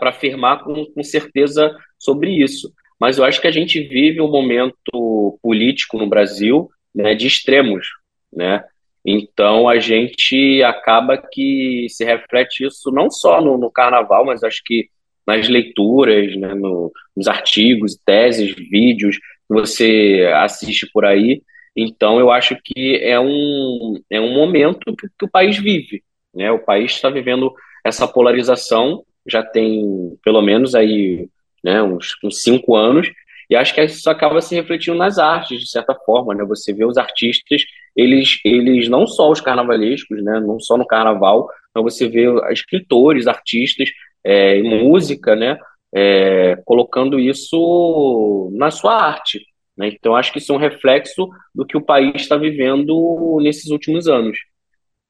afirmar 0.03 0.63
com, 0.63 0.85
com 0.85 1.03
certeza 1.03 1.75
sobre 1.99 2.31
isso. 2.31 2.71
Mas 3.01 3.17
eu 3.17 3.25
acho 3.25 3.41
que 3.41 3.47
a 3.47 3.53
gente 3.53 3.81
vive 3.81 4.21
um 4.21 4.31
momento 4.31 5.39
político 5.43 5.97
no 5.97 6.07
Brasil 6.07 6.69
né, 6.95 7.15
de 7.15 7.27
extremos, 7.27 7.87
né? 8.31 8.63
Então 9.05 9.69
a 9.69 9.79
gente 9.79 10.63
acaba 10.65 11.17
que 11.17 11.87
se 11.89 12.05
reflete 12.05 12.67
isso 12.67 12.91
não 12.91 13.11
só 13.11 13.41
no, 13.41 13.57
no 13.57 13.71
carnaval, 13.71 14.27
mas 14.27 14.43
acho 14.43 14.61
que 14.65 14.89
nas 15.27 15.49
leituras, 15.49 16.37
né, 16.37 16.55
no, 16.55 16.93
nos 17.17 17.27
artigos, 17.27 17.99
teses, 18.05 18.55
vídeos 18.55 19.17
que 19.17 19.23
você 19.49 20.31
assiste 20.37 20.89
por 20.93 21.05
aí. 21.05 21.43
Então 21.77 22.19
eu 22.19 22.31
acho 22.31 22.57
que 22.65 22.97
é 23.03 23.19
um, 23.19 24.01
é 24.11 24.21
um 24.21 24.33
momento 24.33 24.95
que, 24.97 25.09
que 25.19 25.25
o 25.25 25.31
país 25.31 25.59
vive. 25.59 26.03
Né? 26.35 26.51
O 26.51 26.59
país 26.59 26.93
está 26.93 27.11
vivendo 27.11 27.53
essa 27.85 28.07
polarização 28.07 29.05
já 29.29 29.43
tem 29.43 30.17
pelo 30.25 30.41
menos 30.41 30.75
aí 30.75 31.29
né, 31.63 31.83
uns, 31.83 32.15
uns 32.23 32.43
cinco 32.43 32.77
anos 32.77 33.11
e 33.49 33.55
acho 33.55 33.75
que 33.75 33.83
isso 33.83 34.09
acaba 34.11 34.41
se 34.41 34.55
refletindo 34.55 34.97
nas 34.97 35.19
artes, 35.19 35.61
de 35.61 35.71
certa 35.71 35.95
forma, 35.95 36.35
né? 36.35 36.45
Você 36.45 36.73
vê 36.73 36.85
os 36.85 36.99
artistas, 36.99 37.63
eles, 37.95 38.41
eles 38.45 38.89
não 38.89 39.07
só 39.07 39.31
os 39.31 39.41
carnavalescos, 39.41 40.23
né? 40.23 40.41
Não 40.41 40.59
só 40.59 40.77
no 40.77 40.87
carnaval, 40.87 41.49
mas 41.73 41.85
você 41.85 42.09
vê 42.09 42.27
escritores, 42.51 43.29
artistas, 43.29 43.89
é, 44.27 44.63
música, 44.63 45.37
né? 45.37 45.59
É, 45.95 46.57
colocando 46.65 47.19
isso 47.19 48.51
na 48.55 48.71
sua 48.71 48.95
arte. 48.95 49.41
Né? 49.77 49.89
Então, 49.89 50.17
acho 50.17 50.33
que 50.33 50.39
isso 50.39 50.53
é 50.53 50.57
um 50.57 50.59
reflexo 50.59 51.29
do 51.55 51.65
que 51.65 51.77
o 51.77 51.85
país 51.85 52.15
está 52.17 52.37
vivendo 52.37 53.39
nesses 53.41 53.71
últimos 53.71 54.09
anos. 54.09 54.37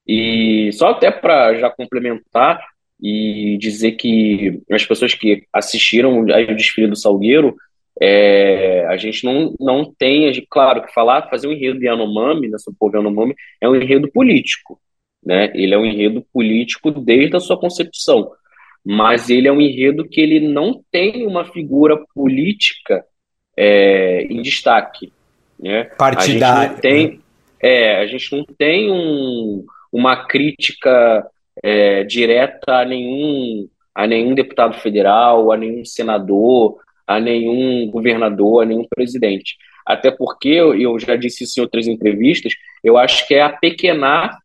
E 0.06 0.70
só 0.72 0.90
até 0.90 1.10
para 1.10 1.58
já 1.58 1.70
complementar 1.70 2.60
e 3.00 3.58
dizer 3.58 3.92
que 3.92 4.60
as 4.70 4.84
pessoas 4.84 5.14
que 5.14 5.44
assistiram 5.52 6.20
ao 6.20 6.54
desfile 6.54 6.88
do 6.88 6.96
Salgueiro 6.96 7.56
é, 8.00 8.86
a 8.86 8.96
gente 8.96 9.24
não, 9.24 9.54
não 9.58 9.92
tem, 9.92 10.32
gente, 10.32 10.46
claro, 10.50 10.82
que 10.82 10.92
falar, 10.92 11.28
fazer 11.30 11.48
um 11.48 11.52
enredo 11.52 11.78
de 11.78 11.86
Yanomami, 11.86 12.48
né, 12.48 12.56
povo 12.78 12.96
Yanomami, 12.96 13.34
é 13.60 13.68
um 13.68 13.74
enredo 13.74 14.10
político, 14.10 14.78
né? 15.24 15.50
Ele 15.54 15.74
é 15.74 15.78
um 15.78 15.86
enredo 15.86 16.24
político 16.32 16.90
desde 16.90 17.36
a 17.36 17.40
sua 17.40 17.58
concepção, 17.58 18.30
mas 18.88 19.28
ele 19.28 19.48
é 19.48 19.52
um 19.52 19.60
enredo 19.60 20.08
que 20.08 20.20
ele 20.20 20.38
não 20.38 20.80
tem 20.92 21.26
uma 21.26 21.44
figura 21.44 21.98
política 22.14 23.04
é, 23.56 24.22
em 24.30 24.40
destaque, 24.40 25.12
né? 25.58 25.86
Partidário. 25.98 26.60
A 26.60 26.62
gente 26.62 26.72
não 26.72 26.80
tem, 26.80 27.20
é, 27.60 27.96
a 27.96 28.06
gente 28.06 28.36
não 28.36 28.44
tem 28.56 28.92
um, 28.92 29.66
uma 29.92 30.24
crítica 30.26 31.28
é, 31.64 32.04
direta 32.04 32.74
a 32.76 32.84
nenhum 32.84 33.68
a 33.92 34.06
nenhum 34.06 34.34
deputado 34.34 34.78
federal, 34.78 35.50
a 35.50 35.56
nenhum 35.56 35.84
senador, 35.84 36.78
a 37.06 37.18
nenhum 37.18 37.90
governador, 37.90 38.62
a 38.62 38.66
nenhum 38.66 38.86
presidente. 38.94 39.56
Até 39.86 40.10
porque, 40.10 40.50
eu 40.50 40.98
já 40.98 41.16
disse 41.16 41.44
isso 41.44 41.58
em 41.58 41.62
outras 41.62 41.88
entrevistas, 41.88 42.52
eu 42.84 42.98
acho 42.98 43.26
que 43.26 43.34
é 43.34 43.40
apequenar 43.40 44.38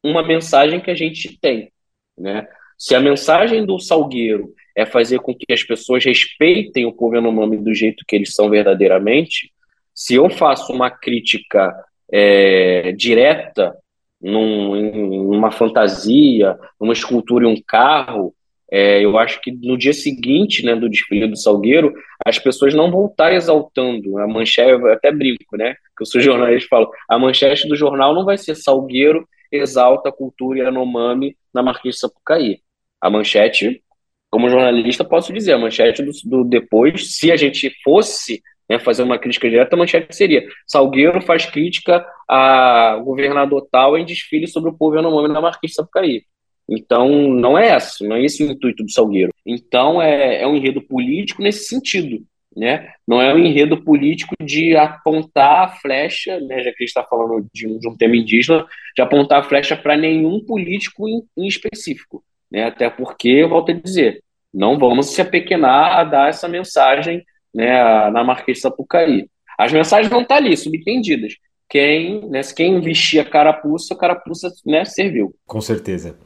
uma 0.00 0.22
mensagem 0.22 0.80
que 0.80 0.92
a 0.92 0.94
gente 0.94 1.36
tem. 1.40 1.72
Né? 2.16 2.46
Se 2.78 2.94
a 2.94 3.00
mensagem 3.00 3.64
do 3.64 3.78
Salgueiro 3.78 4.52
é 4.76 4.84
fazer 4.84 5.20
com 5.20 5.34
que 5.34 5.52
as 5.52 5.62
pessoas 5.62 6.04
respeitem 6.04 6.84
o 6.84 6.92
povo 6.92 7.20
nome 7.20 7.56
do 7.58 7.72
jeito 7.74 8.04
que 8.06 8.16
eles 8.16 8.34
são 8.34 8.50
verdadeiramente, 8.50 9.52
se 9.94 10.14
eu 10.14 10.28
faço 10.28 10.72
uma 10.72 10.90
crítica 10.90 11.72
é, 12.12 12.92
direta 12.92 13.76
num, 14.20 15.30
numa 15.30 15.52
fantasia, 15.52 16.58
numa 16.80 16.92
escultura 16.92 17.44
e 17.44 17.48
um 17.48 17.60
carro, 17.66 18.34
é, 18.70 19.04
eu 19.04 19.16
acho 19.18 19.40
que 19.40 19.52
no 19.52 19.76
dia 19.78 19.92
seguinte 19.92 20.64
né, 20.64 20.74
do 20.74 20.88
desfile 20.88 21.28
do 21.28 21.36
Salgueiro, 21.36 21.92
as 22.26 22.38
pessoas 22.38 22.74
não 22.74 22.90
vão 22.90 23.06
estar 23.06 23.32
exaltando 23.32 24.18
a 24.18 24.26
manchete, 24.26 24.70
eu 24.70 24.92
até 24.92 25.12
brinco, 25.12 25.56
né? 25.56 25.74
Que 25.96 26.02
eu 26.02 26.06
sou 26.06 26.20
jornalista 26.20 26.68
falo, 26.68 26.90
a 27.08 27.18
manchete 27.18 27.68
do 27.68 27.76
jornal 27.76 28.14
não 28.14 28.24
vai 28.24 28.36
ser 28.36 28.56
Salgueiro 28.56 29.28
exalta 29.56 30.08
a 30.08 30.12
cultura 30.12 30.60
Yanomami 30.60 31.36
na 31.52 31.62
Marquês 31.62 31.96
de 31.96 32.00
Sapucaí. 32.00 32.60
A 33.00 33.10
manchete, 33.10 33.82
como 34.30 34.48
jornalista, 34.48 35.04
posso 35.04 35.32
dizer, 35.32 35.52
a 35.52 35.58
manchete 35.58 36.02
do, 36.02 36.12
do 36.24 36.44
depois, 36.44 37.16
se 37.16 37.30
a 37.30 37.36
gente 37.36 37.70
fosse 37.82 38.42
né, 38.68 38.78
fazer 38.78 39.02
uma 39.02 39.18
crítica 39.18 39.48
direta, 39.48 39.76
a 39.76 39.78
manchete 39.78 40.14
seria 40.14 40.46
Salgueiro 40.66 41.20
faz 41.22 41.46
crítica 41.46 42.04
a 42.28 43.00
governador 43.04 43.66
tal 43.70 43.96
em 43.96 44.04
desfile 44.04 44.46
sobre 44.46 44.70
o 44.70 44.76
povo 44.76 44.96
Yanomami 44.96 45.28
na 45.28 45.40
Marquês 45.40 45.72
de 45.72 45.76
Sapucaí. 45.76 46.24
Então, 46.68 47.08
não 47.28 47.58
é 47.58 47.68
essa, 47.68 48.02
não 48.06 48.16
é 48.16 48.24
esse 48.24 48.42
o 48.42 48.50
intuito 48.50 48.82
do 48.82 48.90
Salgueiro. 48.90 49.32
Então, 49.44 50.00
é, 50.00 50.42
é 50.42 50.46
um 50.46 50.56
enredo 50.56 50.80
político 50.80 51.42
nesse 51.42 51.66
sentido, 51.66 52.24
né? 52.56 52.88
Não 53.06 53.20
é 53.20 53.34
um 53.34 53.38
enredo 53.38 53.82
político 53.82 54.34
de 54.40 54.76
apontar 54.76 55.64
a 55.64 55.68
flecha, 55.68 56.38
né? 56.40 56.62
já 56.62 56.70
que 56.70 56.82
a 56.82 56.82
gente 56.82 56.88
está 56.88 57.02
falando 57.02 57.46
de, 57.52 57.78
de, 57.78 57.88
um 57.88 57.96
tema 57.96 58.16
indígena, 58.16 58.66
de 58.94 59.02
apontar 59.02 59.40
a 59.40 59.42
flecha 59.42 59.76
para 59.76 59.96
nenhum 59.96 60.44
político 60.44 61.08
em, 61.08 61.22
em, 61.36 61.46
específico, 61.46 62.22
né? 62.50 62.64
Até 62.64 62.88
porque, 62.88 63.28
eu 63.28 63.48
volto 63.48 63.70
a 63.70 63.74
dizer, 63.74 64.22
não 64.52 64.78
vamos 64.78 65.06
se 65.14 65.20
apequenar 65.20 65.98
a 65.98 66.04
dar 66.04 66.28
essa 66.28 66.46
mensagem 66.46 67.24
né, 67.54 68.10
na 68.10 68.22
Marquês 68.22 68.58
de 68.58 68.62
Sapucaí. 68.62 69.26
As 69.58 69.72
mensagens 69.72 70.08
vão 70.08 70.22
estar 70.22 70.36
ali, 70.36 70.56
subentendidas. 70.56 71.34
Quem, 71.68 72.28
né, 72.28 72.40
quem 72.54 72.80
vestia 72.80 73.24
carapuça, 73.24 73.96
carapuça 73.96 74.52
né, 74.64 74.84
serviu. 74.84 75.34
Com 75.46 75.60
certeza. 75.60 76.16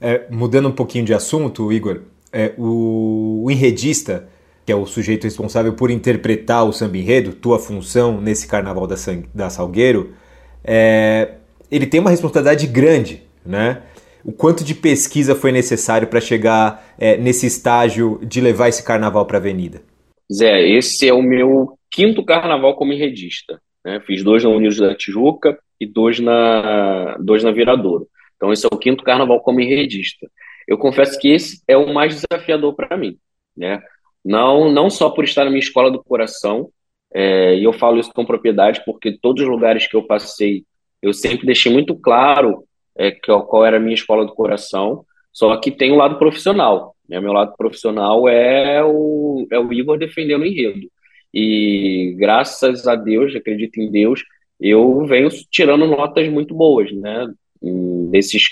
É, 0.00 0.26
mudando 0.30 0.68
um 0.68 0.72
pouquinho 0.72 1.04
de 1.04 1.14
assunto, 1.14 1.72
Igor, 1.72 2.02
é, 2.32 2.52
o, 2.58 3.44
o, 3.44 3.50
enredista, 3.50 4.28
que 4.64 4.72
é 4.72 4.76
o 4.76 4.86
sujeito 4.86 5.24
responsável 5.24 5.74
por 5.74 5.90
interpretar 5.90 6.64
o 6.64 6.72
samba 6.72 6.96
enredo, 6.96 7.32
tua 7.32 7.58
função 7.58 8.20
nesse 8.20 8.48
carnaval 8.48 8.86
da, 8.86 8.96
da 9.34 9.50
Salgueiro, 9.50 10.14
é, 10.64 11.34
ele 11.70 11.86
tem 11.86 12.00
uma 12.00 12.10
responsabilidade 12.10 12.66
grande, 12.66 13.22
né? 13.44 13.82
O 14.24 14.32
quanto 14.32 14.64
de 14.64 14.74
pesquisa 14.74 15.34
foi 15.34 15.52
necessário 15.52 16.08
para 16.08 16.20
chegar 16.20 16.82
é, 16.98 17.18
nesse 17.18 17.46
estágio 17.46 18.18
de 18.22 18.40
levar 18.40 18.68
esse 18.68 18.82
carnaval 18.82 19.26
para 19.26 19.36
a 19.36 19.40
avenida? 19.40 19.82
Zé, 20.32 20.66
esse 20.66 21.06
é 21.06 21.12
o 21.12 21.20
meu 21.20 21.78
quinto 21.90 22.24
carnaval 22.24 22.74
como 22.74 22.94
enredista. 22.94 23.60
Né? 23.84 24.00
Fiz 24.06 24.24
dois 24.24 24.42
na 24.42 24.48
Unidos 24.48 24.78
da 24.78 24.94
Tijuca 24.94 25.58
e 25.78 25.86
dois 25.86 26.18
na, 26.20 27.18
dois 27.20 27.44
na 27.44 27.52
Viradouro. 27.52 28.08
Então, 28.36 28.50
esse 28.50 28.64
é 28.64 28.68
o 28.72 28.78
quinto 28.78 29.04
carnaval 29.04 29.40
como 29.42 29.60
enredista. 29.60 30.26
Eu 30.66 30.78
confesso 30.78 31.18
que 31.18 31.28
esse 31.30 31.62
é 31.68 31.76
o 31.76 31.92
mais 31.92 32.14
desafiador 32.14 32.74
para 32.74 32.96
mim, 32.96 33.18
né? 33.54 33.82
Não, 34.24 34.70
não 34.72 34.88
só 34.88 35.10
por 35.10 35.24
estar 35.24 35.44
na 35.44 35.50
minha 35.50 35.60
escola 35.62 35.90
do 35.90 36.02
coração, 36.02 36.70
é, 37.12 37.56
e 37.56 37.64
eu 37.64 37.72
falo 37.72 37.98
isso 37.98 38.12
com 38.12 38.24
propriedade 38.24 38.82
porque 38.84 39.16
todos 39.20 39.42
os 39.42 39.48
lugares 39.48 39.86
que 39.86 39.94
eu 39.96 40.02
passei, 40.02 40.64
eu 41.00 41.12
sempre 41.12 41.46
deixei 41.46 41.72
muito 41.72 41.94
claro 41.94 42.64
é, 42.96 43.10
que, 43.10 43.32
qual 43.46 43.64
era 43.64 43.76
a 43.76 43.80
minha 43.80 43.94
escola 43.94 44.24
do 44.24 44.34
coração, 44.34 45.04
só 45.32 45.56
que 45.56 45.70
tem 45.70 45.92
o 45.92 45.94
um 45.94 45.98
lado 45.98 46.18
profissional. 46.18 46.96
Né? 47.08 47.20
Meu 47.20 47.32
lado 47.32 47.54
profissional 47.56 48.28
é 48.28 48.82
o, 48.82 49.46
é 49.50 49.58
o 49.58 49.72
Igor 49.72 49.98
defendendo 49.98 50.42
o 50.42 50.46
enredo. 50.46 50.88
e 51.32 52.14
graças 52.18 52.86
a 52.86 52.94
Deus, 52.96 53.34
acredito 53.34 53.78
em 53.80 53.90
Deus, 53.90 54.22
eu 54.60 55.04
venho 55.06 55.28
tirando 55.50 55.86
notas 55.86 56.28
muito 56.28 56.54
boas, 56.54 56.92
né? 56.92 57.26
Nesses 57.60 58.44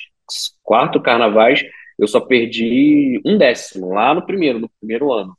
quatro 0.63 1.01
carnavais, 1.01 1.63
eu 1.99 2.07
só 2.09 2.21
perdi 2.21 3.21
um 3.25 3.39
décimo 3.39 3.95
lá 3.95 4.15
no 4.15 4.25
primeiro, 4.27 4.59
no 4.59 4.69
primeiro 4.81 5.13
ano. 5.13 5.37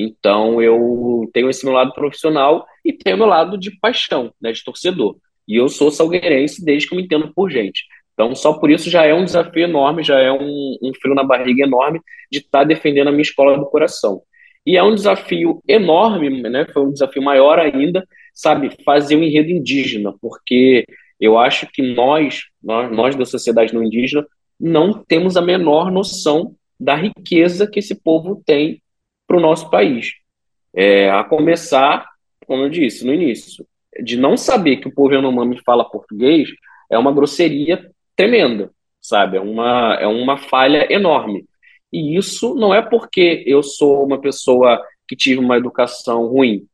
Então 0.00 0.62
eu 0.62 1.28
tenho 1.32 1.50
esse 1.50 1.64
meu 1.64 1.74
lado 1.74 1.92
profissional 1.92 2.64
e 2.84 2.92
tenho 2.92 3.16
meu 3.18 3.26
lado 3.26 3.58
de 3.58 3.76
paixão, 3.80 4.32
né, 4.40 4.52
de 4.52 4.62
torcedor. 4.62 5.16
E 5.46 5.56
eu 5.56 5.68
sou 5.68 5.90
salgueirense 5.90 6.64
desde 6.64 6.86
que 6.86 6.94
eu 6.94 6.98
me 6.98 7.04
entendo 7.04 7.32
por 7.34 7.50
gente. 7.50 7.82
Então, 8.14 8.32
só 8.34 8.52
por 8.52 8.70
isso 8.70 8.88
já 8.90 9.04
é 9.04 9.12
um 9.12 9.24
desafio 9.24 9.64
enorme, 9.64 10.04
já 10.04 10.20
é 10.20 10.30
um, 10.30 10.76
um 10.82 10.92
frio 11.00 11.14
na 11.14 11.24
barriga 11.24 11.64
enorme 11.64 12.00
de 12.30 12.38
estar 12.38 12.60
tá 12.60 12.64
defendendo 12.64 13.08
a 13.08 13.10
minha 13.10 13.22
escola 13.22 13.58
do 13.58 13.66
coração. 13.66 14.22
E 14.64 14.76
é 14.76 14.82
um 14.82 14.94
desafio 14.94 15.62
enorme, 15.66 16.42
né? 16.42 16.66
Foi 16.72 16.82
um 16.82 16.92
desafio 16.92 17.22
maior 17.22 17.58
ainda, 17.58 18.06
sabe, 18.34 18.70
fazer 18.84 19.16
um 19.16 19.22
enredo 19.22 19.50
indígena, 19.50 20.14
porque 20.20 20.84
eu 21.20 21.38
acho 21.38 21.66
que 21.72 21.82
nós, 21.82 22.42
nós, 22.62 22.90
nós 22.90 23.16
da 23.16 23.24
sociedade 23.24 23.74
não 23.74 23.82
indígena, 23.82 24.26
não 24.60 24.92
temos 24.92 25.36
a 25.36 25.42
menor 25.42 25.90
noção 25.90 26.54
da 26.78 26.94
riqueza 26.94 27.68
que 27.68 27.78
esse 27.78 27.94
povo 28.00 28.42
tem 28.44 28.80
para 29.28 29.36
o 29.36 29.40
nosso 29.40 29.70
país. 29.70 30.14
É, 30.74 31.10
a 31.10 31.22
começar, 31.22 32.08
como 32.46 32.64
eu 32.64 32.70
disse 32.70 33.06
no 33.06 33.12
início, 33.12 33.64
de 34.02 34.16
não 34.16 34.36
saber 34.36 34.78
que 34.78 34.88
o 34.88 34.94
povo 34.94 35.14
Yanomami 35.14 35.60
fala 35.64 35.88
português 35.88 36.48
é 36.90 36.98
uma 36.98 37.12
grosseria 37.12 37.90
tremenda, 38.16 38.70
sabe? 39.00 39.36
É 39.36 39.40
uma, 39.40 39.94
é 40.00 40.06
uma 40.06 40.38
falha 40.38 40.90
enorme. 40.90 41.44
E 41.92 42.16
isso 42.16 42.54
não 42.54 42.74
é 42.74 42.82
porque 42.82 43.44
eu 43.46 43.62
sou 43.62 44.04
uma 44.04 44.20
pessoa 44.20 44.82
que 45.06 45.14
tive 45.14 45.40
uma 45.40 45.56
educação 45.56 46.26
ruim, 46.26 46.66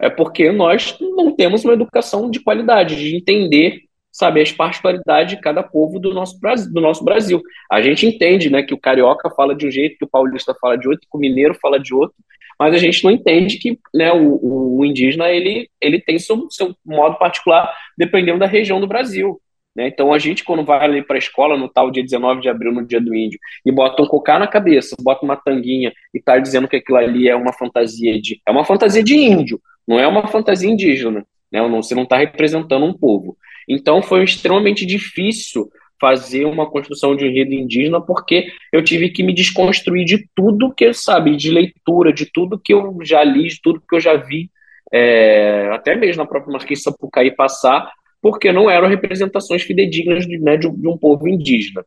é 0.00 0.08
porque 0.08 0.50
nós 0.50 0.96
não 0.98 1.34
temos 1.34 1.62
uma 1.62 1.74
educação 1.74 2.30
de 2.30 2.40
qualidade, 2.40 2.96
de 2.96 3.14
entender, 3.14 3.82
sabe, 4.20 4.40
as 4.40 4.52
particularidades 4.52 5.34
de 5.34 5.40
cada 5.40 5.62
povo 5.62 5.98
do 5.98 6.14
nosso, 6.14 6.38
do 6.72 6.80
nosso 6.80 7.02
Brasil. 7.04 7.42
A 7.70 7.80
gente 7.80 8.06
entende, 8.06 8.50
né, 8.50 8.62
que 8.62 8.74
o 8.74 8.78
carioca 8.78 9.30
fala 9.30 9.54
de 9.54 9.66
um 9.66 9.70
jeito, 9.70 9.98
que 9.98 10.04
o 10.04 10.08
paulista 10.08 10.54
fala 10.60 10.76
de 10.76 10.88
outro, 10.88 11.00
que 11.10 11.16
o 11.16 11.20
mineiro 11.20 11.54
fala 11.60 11.80
de 11.80 11.94
outro, 11.94 12.14
mas 12.58 12.74
a 12.74 12.78
gente 12.78 13.02
não 13.02 13.10
entende 13.10 13.58
que 13.58 13.78
né, 13.94 14.12
o, 14.12 14.78
o 14.78 14.84
indígena 14.84 15.30
ele, 15.30 15.68
ele 15.80 15.98
tem 15.98 16.18
seu, 16.18 16.46
seu 16.50 16.74
modo 16.84 17.18
particular 17.18 17.72
dependendo 17.96 18.38
da 18.38 18.46
região 18.46 18.78
do 18.78 18.86
Brasil. 18.86 19.40
Né? 19.74 19.88
Então 19.88 20.12
a 20.12 20.18
gente, 20.18 20.44
quando 20.44 20.64
vai 20.64 20.84
ali 20.84 21.02
para 21.02 21.16
a 21.16 21.18
escola 21.18 21.56
no 21.56 21.68
tal 21.68 21.90
dia 21.90 22.02
19 22.02 22.42
de 22.42 22.48
abril, 22.50 22.72
no 22.72 22.86
dia 22.86 23.00
do 23.00 23.14
índio, 23.14 23.38
e 23.64 23.72
bota 23.72 24.02
um 24.02 24.06
cocá 24.06 24.38
na 24.38 24.46
cabeça, 24.46 24.94
bota 25.00 25.24
uma 25.24 25.36
tanguinha 25.36 25.92
e 26.12 26.20
tá 26.20 26.38
dizendo 26.38 26.68
que 26.68 26.76
aquilo 26.76 26.98
ali 26.98 27.28
é 27.28 27.34
uma 27.34 27.52
fantasia 27.52 28.20
de. 28.20 28.40
É 28.46 28.50
uma 28.50 28.64
fantasia 28.64 29.02
de 29.02 29.14
índio, 29.14 29.60
não 29.88 29.98
é 29.98 30.06
uma 30.06 30.26
fantasia 30.26 30.68
indígena. 30.68 31.24
Né? 31.50 31.66
Você 31.68 31.94
não 31.94 32.02
está 32.02 32.16
representando 32.16 32.84
um 32.84 32.92
povo. 32.92 33.36
Então 33.70 34.02
foi 34.02 34.24
extremamente 34.24 34.84
difícil 34.84 35.70
fazer 36.00 36.44
uma 36.44 36.68
construção 36.68 37.14
de 37.14 37.24
um 37.24 37.28
enredo 37.28 37.52
indígena, 37.52 38.00
porque 38.00 38.48
eu 38.72 38.82
tive 38.82 39.10
que 39.10 39.22
me 39.22 39.32
desconstruir 39.32 40.04
de 40.04 40.26
tudo 40.34 40.74
que 40.74 40.86
eu 40.86 40.94
sabe, 40.94 41.36
de 41.36 41.50
leitura, 41.50 42.12
de 42.12 42.26
tudo 42.26 42.58
que 42.58 42.74
eu 42.74 42.96
já 43.02 43.22
li, 43.22 43.46
de 43.46 43.60
tudo 43.62 43.82
que 43.86 43.94
eu 43.94 44.00
já 44.00 44.16
vi, 44.16 44.50
é, 44.92 45.68
até 45.72 45.94
mesmo 45.94 46.22
na 46.22 46.28
própria 46.28 46.52
Marquês 46.52 46.82
Sapucaí 46.82 47.30
passar, 47.30 47.92
porque 48.20 48.50
não 48.50 48.68
eram 48.68 48.88
representações 48.88 49.62
fidedignas 49.62 50.26
de, 50.26 50.38
né, 50.38 50.56
de, 50.56 50.68
de 50.68 50.88
um 50.88 50.98
povo 50.98 51.28
indígena. 51.28 51.84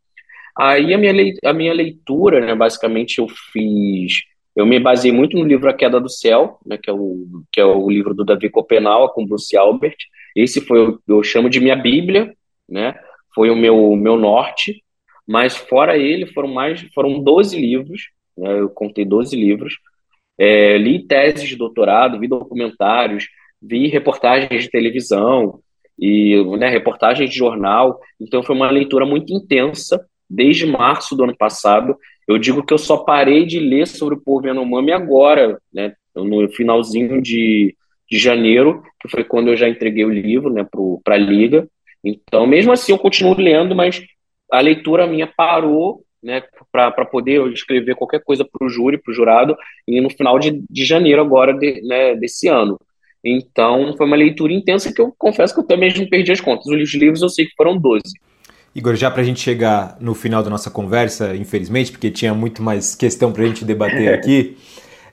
Aí 0.57 0.93
a 0.93 0.97
minha, 0.97 1.13
a 1.43 1.53
minha 1.53 1.73
leitura, 1.73 2.39
né, 2.39 2.55
basicamente 2.55 3.17
eu 3.17 3.27
fiz, 3.51 4.13
eu 4.55 4.65
me 4.65 4.79
baseei 4.79 5.11
muito 5.11 5.37
no 5.37 5.43
livro 5.43 5.69
A 5.69 5.73
Queda 5.73 5.99
do 5.99 6.09
Céu, 6.09 6.59
né, 6.65 6.77
que, 6.77 6.89
é 6.89 6.93
o, 6.93 7.25
que 7.51 7.59
é 7.59 7.65
o 7.65 7.89
livro 7.89 8.13
do 8.13 8.23
Davi 8.23 8.49
Copenau, 8.49 9.09
com 9.09 9.25
Bruce 9.25 9.55
Albert. 9.57 9.97
Esse 10.35 10.61
foi, 10.61 10.97
eu 11.07 11.23
chamo 11.23 11.49
de 11.49 11.59
minha 11.59 11.75
Bíblia, 11.75 12.33
né, 12.69 12.95
foi 13.33 13.49
o 13.49 13.55
meu, 13.55 13.95
meu 13.95 14.15
norte, 14.15 14.83
mas 15.27 15.55
fora 15.55 15.97
ele 15.97 16.27
foram 16.27 16.49
mais, 16.49 16.81
foram 16.93 17.19
12 17.19 17.59
livros, 17.59 18.09
né, 18.37 18.59
eu 18.59 18.69
contei 18.69 19.03
12 19.05 19.35
livros, 19.35 19.77
é, 20.37 20.77
li 20.77 21.05
teses 21.05 21.47
de 21.47 21.55
doutorado, 21.55 22.19
vi 22.19 22.27
documentários, 22.27 23.27
vi 23.61 23.87
reportagens 23.87 24.63
de 24.63 24.69
televisão 24.69 25.59
e 25.97 26.43
né, 26.57 26.69
reportagens 26.69 27.29
de 27.29 27.35
jornal, 27.35 27.99
então 28.19 28.43
foi 28.43 28.55
uma 28.55 28.69
leitura 28.69 29.05
muito 29.05 29.33
intensa, 29.33 30.05
desde 30.29 30.65
março 30.65 31.15
do 31.15 31.23
ano 31.23 31.35
passado, 31.35 31.95
eu 32.27 32.37
digo 32.37 32.65
que 32.65 32.73
eu 32.73 32.77
só 32.77 32.97
parei 32.97 33.45
de 33.45 33.59
ler 33.59 33.87
sobre 33.87 34.15
o 34.15 34.21
povo 34.21 34.47
Yanomami 34.47 34.91
agora, 34.91 35.59
né, 35.73 35.93
no 36.15 36.49
finalzinho 36.49 37.21
de, 37.21 37.75
de 38.09 38.17
janeiro, 38.17 38.83
que 39.01 39.09
foi 39.09 39.23
quando 39.23 39.49
eu 39.49 39.57
já 39.57 39.67
entreguei 39.67 40.05
o 40.05 40.13
livro 40.13 40.51
né, 40.51 40.65
para 41.03 41.15
a 41.15 41.17
Liga, 41.17 41.67
então, 42.03 42.45
mesmo 42.45 42.71
assim, 42.71 42.91
eu 42.91 42.99
continuo 42.99 43.35
lendo, 43.39 43.73
mas 43.73 44.03
a 44.51 44.59
leitura 44.59 45.07
minha 45.07 45.25
parou 45.25 46.03
né, 46.21 46.43
para 46.71 47.05
poder 47.05 47.45
escrever 47.51 47.95
qualquer 47.95 48.21
coisa 48.21 48.45
para 48.45 48.65
o 48.65 48.69
júri, 48.69 48.97
para 48.97 49.11
o 49.11 49.13
jurado, 49.13 49.55
e 49.87 50.01
no 50.01 50.09
final 50.09 50.37
de, 50.37 50.63
de 50.69 50.85
janeiro 50.85 51.21
agora 51.21 51.53
de, 51.53 51.81
né, 51.81 52.15
desse 52.15 52.47
ano. 52.47 52.77
Então, 53.23 53.95
foi 53.95 54.05
uma 54.05 54.17
leitura 54.17 54.51
intensa 54.51 54.93
que 54.93 55.01
eu 55.01 55.13
confesso 55.17 55.53
que 55.53 55.61
eu 55.61 55.67
também 55.67 55.89
mesmo 55.89 56.09
perdi 56.09 56.31
as 56.31 56.41
contas. 56.41 56.67
Os 56.67 56.93
livros 56.93 57.21
eu 57.21 57.29
sei 57.29 57.45
que 57.45 57.55
foram 57.55 57.77
12. 57.77 58.03
Igor, 58.75 58.95
já 58.95 59.11
para 59.11 59.21
a 59.21 59.25
gente 59.25 59.39
chegar 59.39 59.97
no 59.99 60.15
final 60.15 60.41
da 60.41 60.49
nossa 60.49 60.69
conversa, 60.71 61.35
infelizmente, 61.35 61.91
porque 61.91 62.09
tinha 62.09 62.33
muito 62.33 62.63
mais 62.63 62.95
questão 62.95 63.31
para 63.31 63.43
a 63.43 63.47
gente 63.47 63.63
debater 63.63 64.11
aqui. 64.13 64.57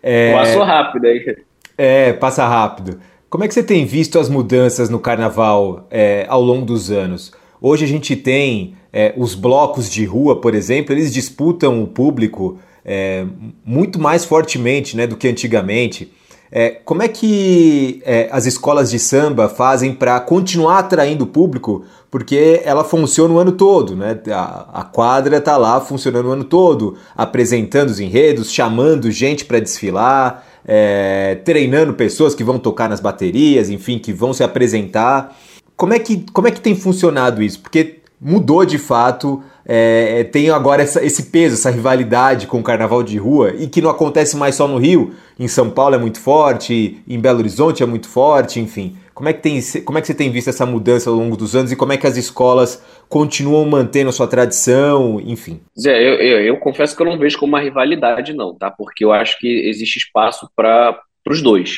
É... 0.02 0.32
Passou 0.32 0.64
rápido 0.64 1.06
aí. 1.06 1.36
É, 1.76 2.12
passa 2.12 2.46
rápido. 2.46 3.00
Como 3.28 3.44
é 3.44 3.48
que 3.48 3.54
você 3.54 3.62
tem 3.62 3.84
visto 3.84 4.18
as 4.18 4.28
mudanças 4.28 4.90
no 4.90 4.98
carnaval 4.98 5.86
é, 5.90 6.26
ao 6.28 6.42
longo 6.42 6.66
dos 6.66 6.90
anos? 6.90 7.32
Hoje 7.60 7.84
a 7.84 7.88
gente 7.88 8.16
tem 8.16 8.74
é, 8.92 9.14
os 9.16 9.34
blocos 9.34 9.90
de 9.90 10.04
rua, 10.04 10.40
por 10.40 10.54
exemplo, 10.54 10.94
eles 10.94 11.12
disputam 11.12 11.82
o 11.82 11.86
público 11.86 12.58
é, 12.84 13.24
muito 13.64 14.00
mais 14.00 14.24
fortemente 14.24 14.96
né, 14.96 15.06
do 15.06 15.16
que 15.16 15.28
antigamente. 15.28 16.12
É, 16.52 16.70
como 16.84 17.02
é 17.02 17.08
que 17.08 18.02
é, 18.04 18.28
as 18.32 18.44
escolas 18.46 18.90
de 18.90 18.98
samba 18.98 19.48
fazem 19.48 19.94
para 19.94 20.18
continuar 20.20 20.80
atraindo 20.80 21.24
o 21.24 21.26
público? 21.26 21.84
Porque 22.10 22.60
ela 22.64 22.82
funciona 22.82 23.32
o 23.32 23.38
ano 23.38 23.52
todo, 23.52 23.94
né? 23.94 24.18
A, 24.32 24.80
a 24.80 24.84
quadra 24.84 25.36
está 25.36 25.56
lá 25.56 25.80
funcionando 25.80 26.26
o 26.26 26.32
ano 26.32 26.44
todo, 26.44 26.96
apresentando 27.16 27.90
os 27.90 28.00
enredos, 28.00 28.52
chamando 28.52 29.10
gente 29.12 29.44
para 29.44 29.60
desfilar 29.60 30.44
é, 30.64 31.36
treinando 31.44 31.94
pessoas 31.94 32.34
que 32.34 32.44
vão 32.44 32.58
tocar 32.58 32.88
nas 32.88 33.00
baterias, 33.00 33.70
enfim, 33.70 33.98
que 33.98 34.12
vão 34.12 34.32
se 34.32 34.42
apresentar. 34.42 35.36
Como 35.76 35.94
é 35.94 35.98
que, 35.98 36.24
como 36.32 36.48
é 36.48 36.50
que 36.50 36.60
tem 36.60 36.74
funcionado 36.74 37.42
isso? 37.42 37.60
Porque 37.60 38.00
mudou 38.20 38.64
de 38.64 38.78
fato, 38.78 39.42
é, 39.72 40.24
tem 40.24 40.50
agora 40.50 40.82
essa, 40.82 41.04
esse 41.04 41.30
peso, 41.30 41.54
essa 41.54 41.70
rivalidade 41.70 42.48
com 42.48 42.58
o 42.58 42.62
carnaval 42.62 43.04
de 43.04 43.16
rua 43.16 43.54
e 43.56 43.68
que 43.68 43.80
não 43.80 43.88
acontece 43.88 44.36
mais 44.36 44.56
só 44.56 44.66
no 44.66 44.78
Rio, 44.78 45.14
em 45.38 45.46
São 45.46 45.70
Paulo 45.70 45.94
é 45.94 45.98
muito 45.98 46.20
forte, 46.20 47.00
em 47.06 47.20
Belo 47.20 47.38
Horizonte 47.38 47.80
é 47.80 47.86
muito 47.86 48.08
forte, 48.08 48.58
enfim. 48.58 48.96
Como 49.14 49.28
é 49.28 49.32
que, 49.32 49.40
tem, 49.40 49.60
como 49.84 49.96
é 49.96 50.00
que 50.00 50.08
você 50.08 50.14
tem 50.14 50.28
visto 50.28 50.48
essa 50.48 50.66
mudança 50.66 51.08
ao 51.08 51.14
longo 51.14 51.36
dos 51.36 51.54
anos 51.54 51.70
e 51.70 51.76
como 51.76 51.92
é 51.92 51.96
que 51.96 52.06
as 52.06 52.16
escolas 52.16 52.84
continuam 53.08 53.64
mantendo 53.64 54.08
a 54.08 54.12
sua 54.12 54.26
tradição, 54.26 55.20
enfim? 55.20 55.60
Zé, 55.78 55.96
eu, 55.96 56.14
eu, 56.14 56.40
eu 56.46 56.56
confesso 56.56 56.96
que 56.96 57.02
eu 57.02 57.06
não 57.06 57.16
vejo 57.16 57.38
como 57.38 57.52
uma 57.52 57.60
rivalidade, 57.60 58.32
não, 58.32 58.52
tá? 58.52 58.72
Porque 58.72 59.04
eu 59.04 59.12
acho 59.12 59.38
que 59.38 59.68
existe 59.68 59.98
espaço 59.98 60.50
para 60.56 61.00
os 61.28 61.40
dois. 61.40 61.76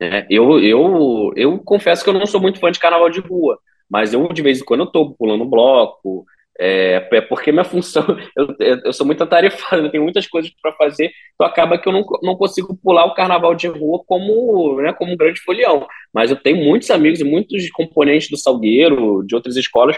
Né? 0.00 0.26
Eu, 0.30 0.58
eu, 0.60 1.30
eu 1.36 1.58
confesso 1.58 2.02
que 2.02 2.08
eu 2.08 2.14
não 2.14 2.24
sou 2.24 2.40
muito 2.40 2.58
fã 2.58 2.72
de 2.72 2.80
carnaval 2.80 3.10
de 3.10 3.20
rua, 3.20 3.58
mas 3.90 4.14
eu 4.14 4.26
de 4.32 4.40
vez 4.40 4.62
em 4.62 4.64
quando 4.64 4.80
eu 4.80 4.86
tô 4.86 5.10
pulando 5.10 5.44
bloco, 5.44 6.24
é, 6.58 7.08
é, 7.12 7.20
porque 7.20 7.50
minha 7.50 7.64
função, 7.64 8.04
eu, 8.36 8.80
eu 8.84 8.92
sou 8.92 9.06
muito 9.06 9.22
atarefado, 9.22 9.86
eu 9.86 9.90
tenho 9.90 10.02
muitas 10.02 10.26
coisas 10.26 10.50
para 10.62 10.72
fazer, 10.72 11.10
então 11.34 11.46
acaba 11.46 11.78
que 11.78 11.88
eu 11.88 11.92
não, 11.92 12.04
não 12.22 12.36
consigo 12.36 12.76
pular 12.76 13.04
o 13.04 13.14
carnaval 13.14 13.54
de 13.54 13.66
rua 13.66 14.02
como, 14.06 14.80
né, 14.80 14.92
como 14.92 15.12
um 15.12 15.16
grande 15.16 15.40
folião. 15.40 15.86
Mas 16.12 16.30
eu 16.30 16.36
tenho 16.36 16.64
muitos 16.64 16.90
amigos 16.90 17.20
e 17.20 17.24
muitos 17.24 17.68
componentes 17.70 18.28
do 18.30 18.36
Salgueiro, 18.36 19.24
de 19.26 19.34
outras 19.34 19.56
escolas, 19.56 19.96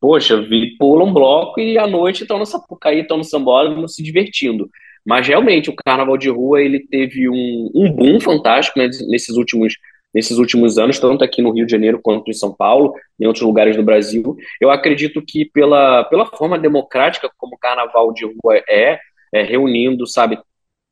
poxa, 0.00 0.42
pulam 0.78 1.08
um 1.08 1.12
bloco 1.12 1.60
e 1.60 1.76
à 1.78 1.86
noite 1.86 2.22
estão 2.22 2.38
no 2.38 2.46
Sapucaí, 2.46 3.00
estão 3.00 3.16
no 3.16 3.24
Sambódromo 3.24 3.88
se 3.88 4.02
divertindo. 4.02 4.68
Mas 5.04 5.26
realmente 5.26 5.70
o 5.70 5.74
carnaval 5.74 6.18
de 6.18 6.28
rua 6.28 6.60
ele 6.60 6.80
teve 6.80 7.28
um, 7.28 7.70
um 7.74 7.90
boom 7.90 8.20
fantástico 8.20 8.78
né, 8.78 8.88
nesses 9.08 9.36
últimos 9.36 9.74
nesses 10.18 10.36
últimos 10.36 10.78
anos, 10.78 10.98
tanto 10.98 11.22
aqui 11.22 11.40
no 11.40 11.52
Rio 11.52 11.64
de 11.64 11.70
Janeiro 11.70 12.00
quanto 12.02 12.28
em 12.28 12.34
São 12.34 12.52
Paulo, 12.52 12.92
em 13.20 13.26
outros 13.26 13.44
lugares 13.44 13.76
do 13.76 13.84
Brasil. 13.84 14.36
Eu 14.60 14.68
acredito 14.68 15.22
que 15.24 15.44
pela, 15.44 16.02
pela 16.04 16.26
forma 16.26 16.58
democrática 16.58 17.30
como 17.38 17.54
o 17.54 17.58
carnaval 17.58 18.12
de 18.12 18.24
rua 18.24 18.60
é, 18.68 18.98
é 19.32 19.42
reunindo, 19.42 20.08
sabe, 20.08 20.36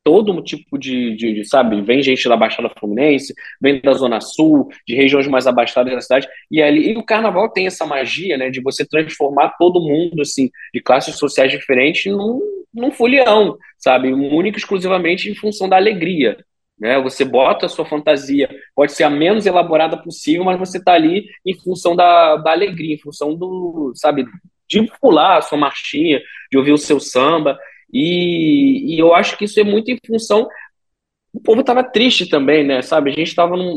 todo 0.01 0.41
tipo 0.41 0.77
de, 0.79 1.13
de, 1.17 1.33
de, 1.33 1.45
sabe, 1.45 1.81
vem 1.81 2.01
gente 2.01 2.29
da 2.29 2.37
Baixada 2.37 2.71
Fluminense, 2.79 3.33
vem 3.59 3.81
da 3.81 3.91
Zona 3.91 4.21
Sul, 4.21 4.69
de 4.87 4.95
regiões 4.95 5.27
mais 5.27 5.45
abastadas 5.45 5.93
da 5.93 5.99
cidade, 5.99 6.25
e 6.49 6.61
ali 6.61 6.93
e 6.93 6.97
o 6.97 7.03
carnaval 7.03 7.49
tem 7.49 7.67
essa 7.67 7.85
magia, 7.85 8.37
né, 8.37 8.49
de 8.49 8.61
você 8.61 8.87
transformar 8.87 9.55
todo 9.59 9.81
mundo, 9.81 10.21
assim, 10.21 10.49
de 10.73 10.79
classes 10.79 11.17
sociais 11.17 11.51
diferentes 11.51 12.09
num, 12.09 12.39
num 12.73 12.91
folião, 12.91 13.57
sabe, 13.77 14.13
único 14.13 14.57
exclusivamente 14.57 15.29
em 15.29 15.35
função 15.35 15.67
da 15.67 15.75
alegria, 15.75 16.37
né? 16.79 16.99
Você 17.01 17.25
bota 17.25 17.65
a 17.65 17.69
sua 17.69 17.85
fantasia, 17.85 18.49
pode 18.75 18.91
ser 18.91 19.03
a 19.03 19.09
menos 19.09 19.45
elaborada 19.45 19.97
possível, 19.97 20.43
mas 20.43 20.59
você 20.59 20.77
está 20.77 20.93
ali 20.93 21.27
em 21.45 21.53
função 21.55 21.95
da, 21.95 22.35
da 22.37 22.51
alegria, 22.51 22.95
em 22.95 22.99
função 22.99 23.33
do, 23.33 23.91
sabe, 23.95 24.25
de 24.69 24.83
pular 25.01 25.37
a 25.37 25.41
sua 25.41 25.57
marchinha, 25.57 26.21
de 26.51 26.57
ouvir 26.57 26.73
o 26.73 26.77
seu 26.77 26.99
samba. 26.99 27.57
E, 27.91 28.95
e 28.95 28.99
eu 28.99 29.13
acho 29.13 29.37
que 29.37 29.45
isso 29.45 29.59
é 29.59 29.63
muito 29.63 29.89
em 29.89 29.97
função. 30.05 30.47
O 31.33 31.41
povo 31.41 31.61
estava 31.61 31.83
triste 31.83 32.27
também, 32.29 32.63
né? 32.63 32.81
Sabe? 32.81 33.11
A 33.11 33.13
gente 33.13 33.29
estava 33.29 33.55
num, 33.55 33.75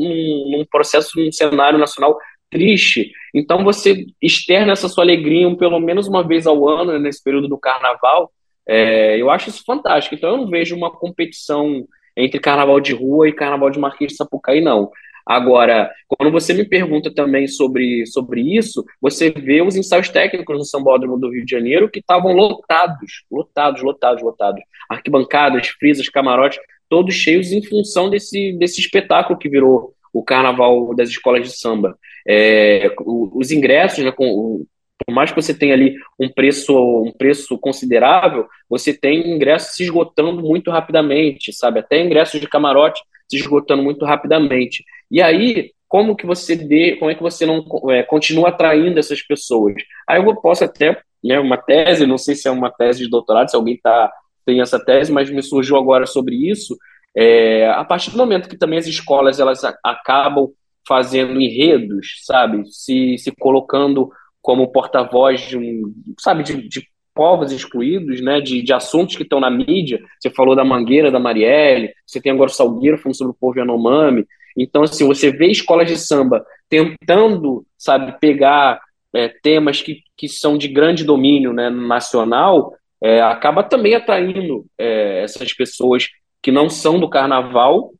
num, 0.51 0.65
processo, 0.69 1.19
num 1.19 1.31
cenário 1.31 1.79
nacional 1.79 2.17
triste. 2.49 3.11
Então 3.33 3.63
você 3.63 4.05
externa 4.21 4.73
essa 4.73 4.89
sua 4.89 5.03
alegria 5.03 5.55
pelo 5.55 5.79
menos 5.79 6.07
uma 6.07 6.25
vez 6.27 6.45
ao 6.45 6.67
ano, 6.67 6.91
né, 6.91 6.99
nesse 6.99 7.23
período 7.23 7.47
do 7.47 7.57
carnaval. 7.57 8.31
É, 8.67 9.19
eu 9.19 9.29
acho 9.31 9.49
isso 9.49 9.63
fantástico. 9.65 10.15
Então 10.15 10.31
eu 10.31 10.37
não 10.37 10.49
vejo 10.49 10.75
uma 10.75 10.91
competição 10.91 11.87
entre 12.15 12.39
carnaval 12.39 12.79
de 12.79 12.93
rua 12.93 13.27
e 13.29 13.33
carnaval 13.33 13.69
de 13.69 13.79
Marquês 13.79 14.11
de 14.11 14.17
Sapucaí, 14.17 14.61
não. 14.61 14.91
Agora, 15.25 15.91
quando 16.07 16.31
você 16.31 16.53
me 16.53 16.65
pergunta 16.65 17.13
também 17.13 17.47
sobre, 17.47 18.05
sobre 18.07 18.41
isso, 18.41 18.83
você 18.99 19.29
vê 19.29 19.61
os 19.61 19.75
ensaios 19.75 20.09
técnicos 20.09 20.57
no 20.57 20.65
Sambódromo 20.65 21.17
do 21.17 21.29
Rio 21.29 21.45
de 21.45 21.51
Janeiro 21.51 21.89
que 21.89 21.99
estavam 21.99 22.33
lotados, 22.33 23.23
lotados, 23.31 23.81
lotados, 23.81 24.23
lotados. 24.23 24.61
Arquibancadas, 24.89 25.67
frisas, 25.67 26.09
camarotes, 26.09 26.59
todos 26.89 27.15
cheios 27.15 27.51
em 27.51 27.63
função 27.63 28.09
desse, 28.09 28.53
desse 28.53 28.81
espetáculo 28.81 29.39
que 29.39 29.47
virou 29.47 29.93
o 30.11 30.23
carnaval 30.23 30.93
das 30.95 31.09
escolas 31.09 31.47
de 31.47 31.57
samba. 31.57 31.97
É, 32.27 32.93
os 33.05 33.51
ingressos, 33.51 34.03
né, 34.03 34.11
com, 34.11 34.65
por 35.05 35.13
mais 35.13 35.31
que 35.31 35.41
você 35.41 35.53
tenha 35.53 35.73
ali 35.73 35.95
um 36.19 36.29
preço, 36.29 36.73
um 37.03 37.11
preço 37.11 37.57
considerável, 37.57 38.47
você 38.69 38.93
tem 38.93 39.31
ingressos 39.31 39.75
se 39.75 39.83
esgotando 39.83 40.41
muito 40.41 40.71
rapidamente, 40.71 41.53
sabe? 41.53 41.79
Até 41.79 42.01
ingressos 42.01 42.39
de 42.39 42.47
camarote 42.47 43.01
se 43.29 43.37
esgotando 43.37 43.81
muito 43.81 44.05
rapidamente. 44.05 44.83
E 45.09 45.21
aí, 45.21 45.71
como 45.87 46.15
que 46.15 46.25
você 46.25 46.55
dê, 46.55 46.95
como 46.97 47.11
é 47.11 47.15
que 47.15 47.21
você 47.21 47.45
não 47.45 47.65
é, 47.89 48.03
continua 48.03 48.49
atraindo 48.49 48.99
essas 48.99 49.21
pessoas? 49.21 49.75
Aí 50.07 50.21
eu 50.21 50.35
posso 50.35 50.63
até, 50.63 51.01
né, 51.23 51.39
uma 51.39 51.57
tese, 51.57 52.05
não 52.05 52.17
sei 52.17 52.35
se 52.35 52.47
é 52.47 52.51
uma 52.51 52.69
tese 52.69 52.99
de 53.03 53.09
doutorado, 53.09 53.49
se 53.49 53.55
alguém 53.55 53.77
tá, 53.81 54.11
tem 54.45 54.61
essa 54.61 54.83
tese, 54.83 55.11
mas 55.11 55.29
me 55.29 55.41
surgiu 55.41 55.77
agora 55.77 56.05
sobre 56.05 56.35
isso. 56.49 56.77
É, 57.15 57.69
a 57.69 57.83
partir 57.83 58.11
do 58.11 58.17
momento 58.17 58.47
que 58.47 58.57
também 58.57 58.79
as 58.79 58.87
escolas 58.87 59.39
elas 59.39 59.63
acabam 59.83 60.49
fazendo 60.87 61.39
enredos, 61.39 62.21
sabe, 62.23 62.63
se, 62.71 63.17
se 63.17 63.31
colocando 63.31 64.09
como 64.41 64.71
porta-voz 64.71 65.41
de 65.41 65.57
um, 65.57 65.93
sabe, 66.17 66.43
de, 66.43 66.67
de 66.67 66.87
povos 67.13 67.51
excluídos, 67.51 68.21
né, 68.21 68.39
de, 68.39 68.61
de 68.61 68.73
assuntos 68.73 69.15
que 69.15 69.23
estão 69.23 69.39
na 69.39 69.49
mídia. 69.49 70.01
Você 70.19 70.29
falou 70.29 70.55
da 70.55 70.63
Mangueira, 70.63 71.11
da 71.11 71.19
Marielle, 71.19 71.93
você 72.05 72.21
tem 72.21 72.31
agora 72.31 72.49
o 72.49 72.53
Salgueiro 72.53 72.97
falando 72.97 73.17
sobre 73.17 73.31
o 73.31 73.37
povo 73.39 73.59
Yanomami. 73.59 74.25
Então, 74.57 74.83
assim, 74.83 75.07
você 75.07 75.31
vê 75.31 75.47
escolas 75.47 75.87
de 75.87 75.97
samba 75.97 76.43
tentando, 76.69 77.65
sabe, 77.77 78.17
pegar 78.19 78.81
é, 79.13 79.27
temas 79.27 79.81
que, 79.81 79.99
que 80.17 80.27
são 80.27 80.57
de 80.57 80.67
grande 80.67 81.03
domínio 81.03 81.53
né, 81.53 81.69
nacional, 81.69 82.73
é, 83.01 83.21
acaba 83.21 83.63
também 83.63 83.95
atraindo 83.95 84.65
é, 84.77 85.23
essas 85.23 85.53
pessoas 85.53 86.07
que 86.41 86.51
não 86.51 86.69
são 86.69 86.99
do 86.99 87.09
carnaval 87.09 87.91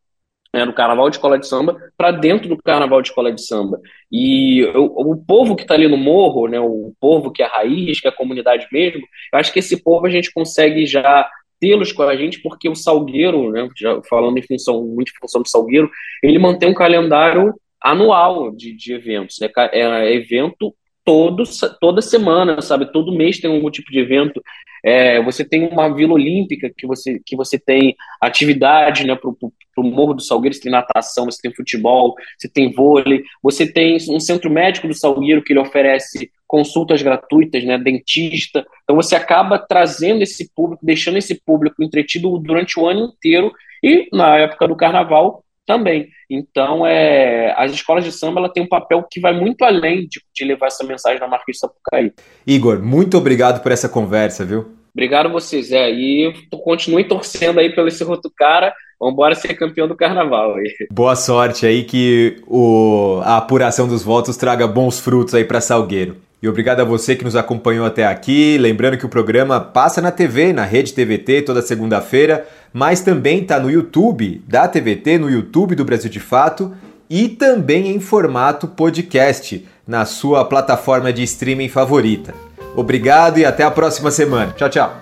né, 0.53 0.65
do 0.65 0.73
carnaval 0.73 1.09
de 1.09 1.15
escola 1.15 1.39
de 1.39 1.47
samba 1.47 1.77
para 1.97 2.11
dentro 2.11 2.49
do 2.49 2.57
carnaval 2.57 3.01
de 3.01 3.09
escola 3.09 3.31
de 3.31 3.45
samba. 3.45 3.79
E 4.11 4.63
o, 4.75 5.11
o 5.11 5.17
povo 5.17 5.55
que 5.55 5.63
está 5.63 5.73
ali 5.73 5.87
no 5.87 5.97
morro, 5.97 6.47
né, 6.47 6.59
o 6.59 6.93
povo 6.99 7.31
que 7.31 7.41
é 7.41 7.45
a 7.45 7.49
raiz, 7.49 7.99
que 7.99 8.07
é 8.07 8.09
a 8.09 8.15
comunidade 8.15 8.67
mesmo, 8.71 9.01
eu 9.33 9.39
acho 9.39 9.51
que 9.51 9.59
esse 9.59 9.81
povo 9.81 10.05
a 10.05 10.09
gente 10.09 10.31
consegue 10.33 10.85
já 10.85 11.29
tê-los 11.59 11.91
com 11.93 12.01
a 12.03 12.15
gente, 12.15 12.41
porque 12.41 12.67
o 12.67 12.75
Salgueiro, 12.75 13.51
né, 13.51 13.69
já 13.77 14.01
falando 14.09 14.37
em 14.37 14.41
função, 14.41 14.83
muito 14.83 15.09
em 15.09 15.19
função 15.19 15.41
do 15.41 15.47
Salgueiro, 15.47 15.89
ele 16.23 16.39
mantém 16.39 16.69
um 16.69 16.73
calendário 16.73 17.53
anual 17.79 18.51
de, 18.51 18.75
de 18.75 18.93
eventos. 18.93 19.37
Né, 19.39 19.49
é 19.71 20.13
evento 20.13 20.75
todo, 21.11 21.43
toda 21.81 22.01
semana, 22.01 22.61
sabe? 22.61 22.89
Todo 22.89 23.11
mês 23.11 23.37
tem 23.37 23.53
algum 23.53 23.69
tipo 23.69 23.91
de 23.91 23.99
evento. 23.99 24.41
É, 24.81 25.21
você 25.21 25.43
tem 25.43 25.67
uma 25.67 25.93
Vila 25.93 26.13
Olímpica 26.13 26.71
que 26.75 26.87
você, 26.87 27.19
que 27.25 27.35
você 27.35 27.59
tem 27.59 27.97
atividade 28.21 29.05
né, 29.05 29.13
para 29.13 29.29
o 29.29 29.83
Morro 29.83 30.13
do 30.13 30.21
Salgueiro, 30.21 30.55
você 30.55 30.61
tem 30.61 30.71
natação, 30.71 31.25
você 31.25 31.41
tem 31.41 31.53
futebol, 31.53 32.15
você 32.37 32.47
tem 32.47 32.71
vôlei, 32.71 33.23
você 33.43 33.69
tem 33.69 33.97
um 34.09 34.21
centro 34.21 34.49
médico 34.49 34.87
do 34.87 34.93
Salgueiro 34.93 35.43
que 35.43 35.51
ele 35.51 35.59
oferece 35.59 36.31
consultas 36.47 37.01
gratuitas, 37.01 37.61
né, 37.65 37.77
dentista. 37.77 38.65
Então 38.83 38.95
você 38.95 39.13
acaba 39.13 39.59
trazendo 39.59 40.21
esse 40.21 40.49
público, 40.55 40.85
deixando 40.85 41.17
esse 41.17 41.41
público 41.45 41.83
entretido 41.83 42.39
durante 42.39 42.79
o 42.79 42.87
ano 42.87 43.11
inteiro 43.13 43.51
e 43.83 44.07
na 44.13 44.37
época 44.37 44.65
do 44.65 44.77
carnaval 44.77 45.43
também. 45.65 46.07
Então, 46.29 46.85
é, 46.85 47.53
as 47.57 47.71
escolas 47.71 48.03
de 48.03 48.11
samba 48.11 48.39
ela 48.39 48.51
tem 48.51 48.63
um 48.63 48.69
papel 48.69 49.05
que 49.09 49.19
vai 49.19 49.33
muito 49.33 49.63
além 49.63 50.07
de, 50.07 50.21
de 50.33 50.45
levar 50.45 50.67
essa 50.67 50.83
mensagem 50.83 51.19
na 51.19 51.27
Marquês 51.27 51.57
de 51.57 51.59
Sapucaí. 51.59 52.11
Igor, 52.45 52.81
muito 52.81 53.17
obrigado 53.17 53.61
por 53.61 53.71
essa 53.71 53.89
conversa, 53.89 54.45
viu? 54.45 54.73
Obrigado 54.93 55.27
a 55.27 55.29
vocês, 55.29 55.71
é, 55.71 55.89
e 55.89 56.33
continue 56.63 57.05
torcendo 57.05 57.59
aí 57.59 57.73
pelo 57.73 57.87
esse 57.87 58.05
cara, 58.35 58.73
vamos 58.99 59.13
embora 59.13 59.35
ser 59.35 59.53
campeão 59.53 59.87
do 59.87 59.95
carnaval 59.95 60.55
aí. 60.55 60.69
Boa 60.91 61.15
sorte 61.15 61.65
aí 61.65 61.83
que 61.83 62.41
o, 62.45 63.21
a 63.23 63.37
apuração 63.37 63.87
dos 63.87 64.03
votos 64.03 64.35
traga 64.35 64.67
bons 64.67 64.99
frutos 64.99 65.33
aí 65.33 65.45
para 65.45 65.61
Salgueiro. 65.61 66.17
E 66.43 66.49
obrigado 66.49 66.79
a 66.79 66.83
você 66.83 67.15
que 67.15 67.23
nos 67.23 67.35
acompanhou 67.35 67.85
até 67.85 68.03
aqui. 68.03 68.57
Lembrando 68.57 68.97
que 68.97 69.05
o 69.05 69.09
programa 69.09 69.59
passa 69.59 70.01
na 70.01 70.11
TV, 70.11 70.51
na 70.51 70.65
Rede 70.65 70.91
TVT, 70.91 71.43
toda 71.43 71.61
segunda-feira, 71.61 72.47
mas 72.73 73.01
também 73.01 73.41
está 73.41 73.59
no 73.59 73.69
YouTube 73.69 74.43
da 74.47 74.67
TVT, 74.67 75.17
no 75.17 75.29
YouTube 75.29 75.75
do 75.75 75.85
Brasil 75.85 76.09
de 76.09 76.19
Fato 76.19 76.73
e 77.09 77.27
também 77.27 77.87
em 77.87 77.99
formato 77.99 78.67
podcast 78.67 79.67
na 79.85 80.05
sua 80.05 80.45
plataforma 80.45 81.11
de 81.11 81.23
streaming 81.23 81.67
favorita. 81.67 82.33
Obrigado 82.75 83.37
e 83.37 83.45
até 83.45 83.63
a 83.63 83.71
próxima 83.71 84.09
semana. 84.11 84.53
Tchau, 84.53 84.69
tchau. 84.69 84.93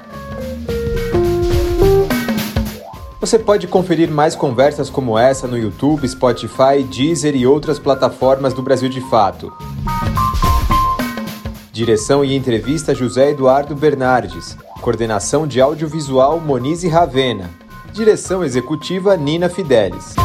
Você 3.20 3.38
pode 3.38 3.68
conferir 3.68 4.10
mais 4.10 4.34
conversas 4.34 4.90
como 4.90 5.20
essa 5.20 5.46
no 5.46 5.58
YouTube, 5.58 6.08
Spotify, 6.08 6.84
Deezer 6.90 7.36
e 7.36 7.46
outras 7.46 7.78
plataformas 7.78 8.54
do 8.54 8.64
Brasil 8.64 8.90
de 8.90 9.02
Fato. 9.02 9.54
Direção 11.72 12.24
e 12.26 12.36
entrevista 12.36 12.96
José 12.96 13.32
Eduardo 13.32 13.76
Bernardes. 13.76 14.58
Coordenação 14.82 15.46
de 15.46 15.60
audiovisual 15.60 16.40
Monize 16.40 16.88
Ravena. 16.88 17.50
Direção 17.92 18.44
executiva 18.46 19.18
Nina 19.18 19.50
Fidelis. 19.50 20.16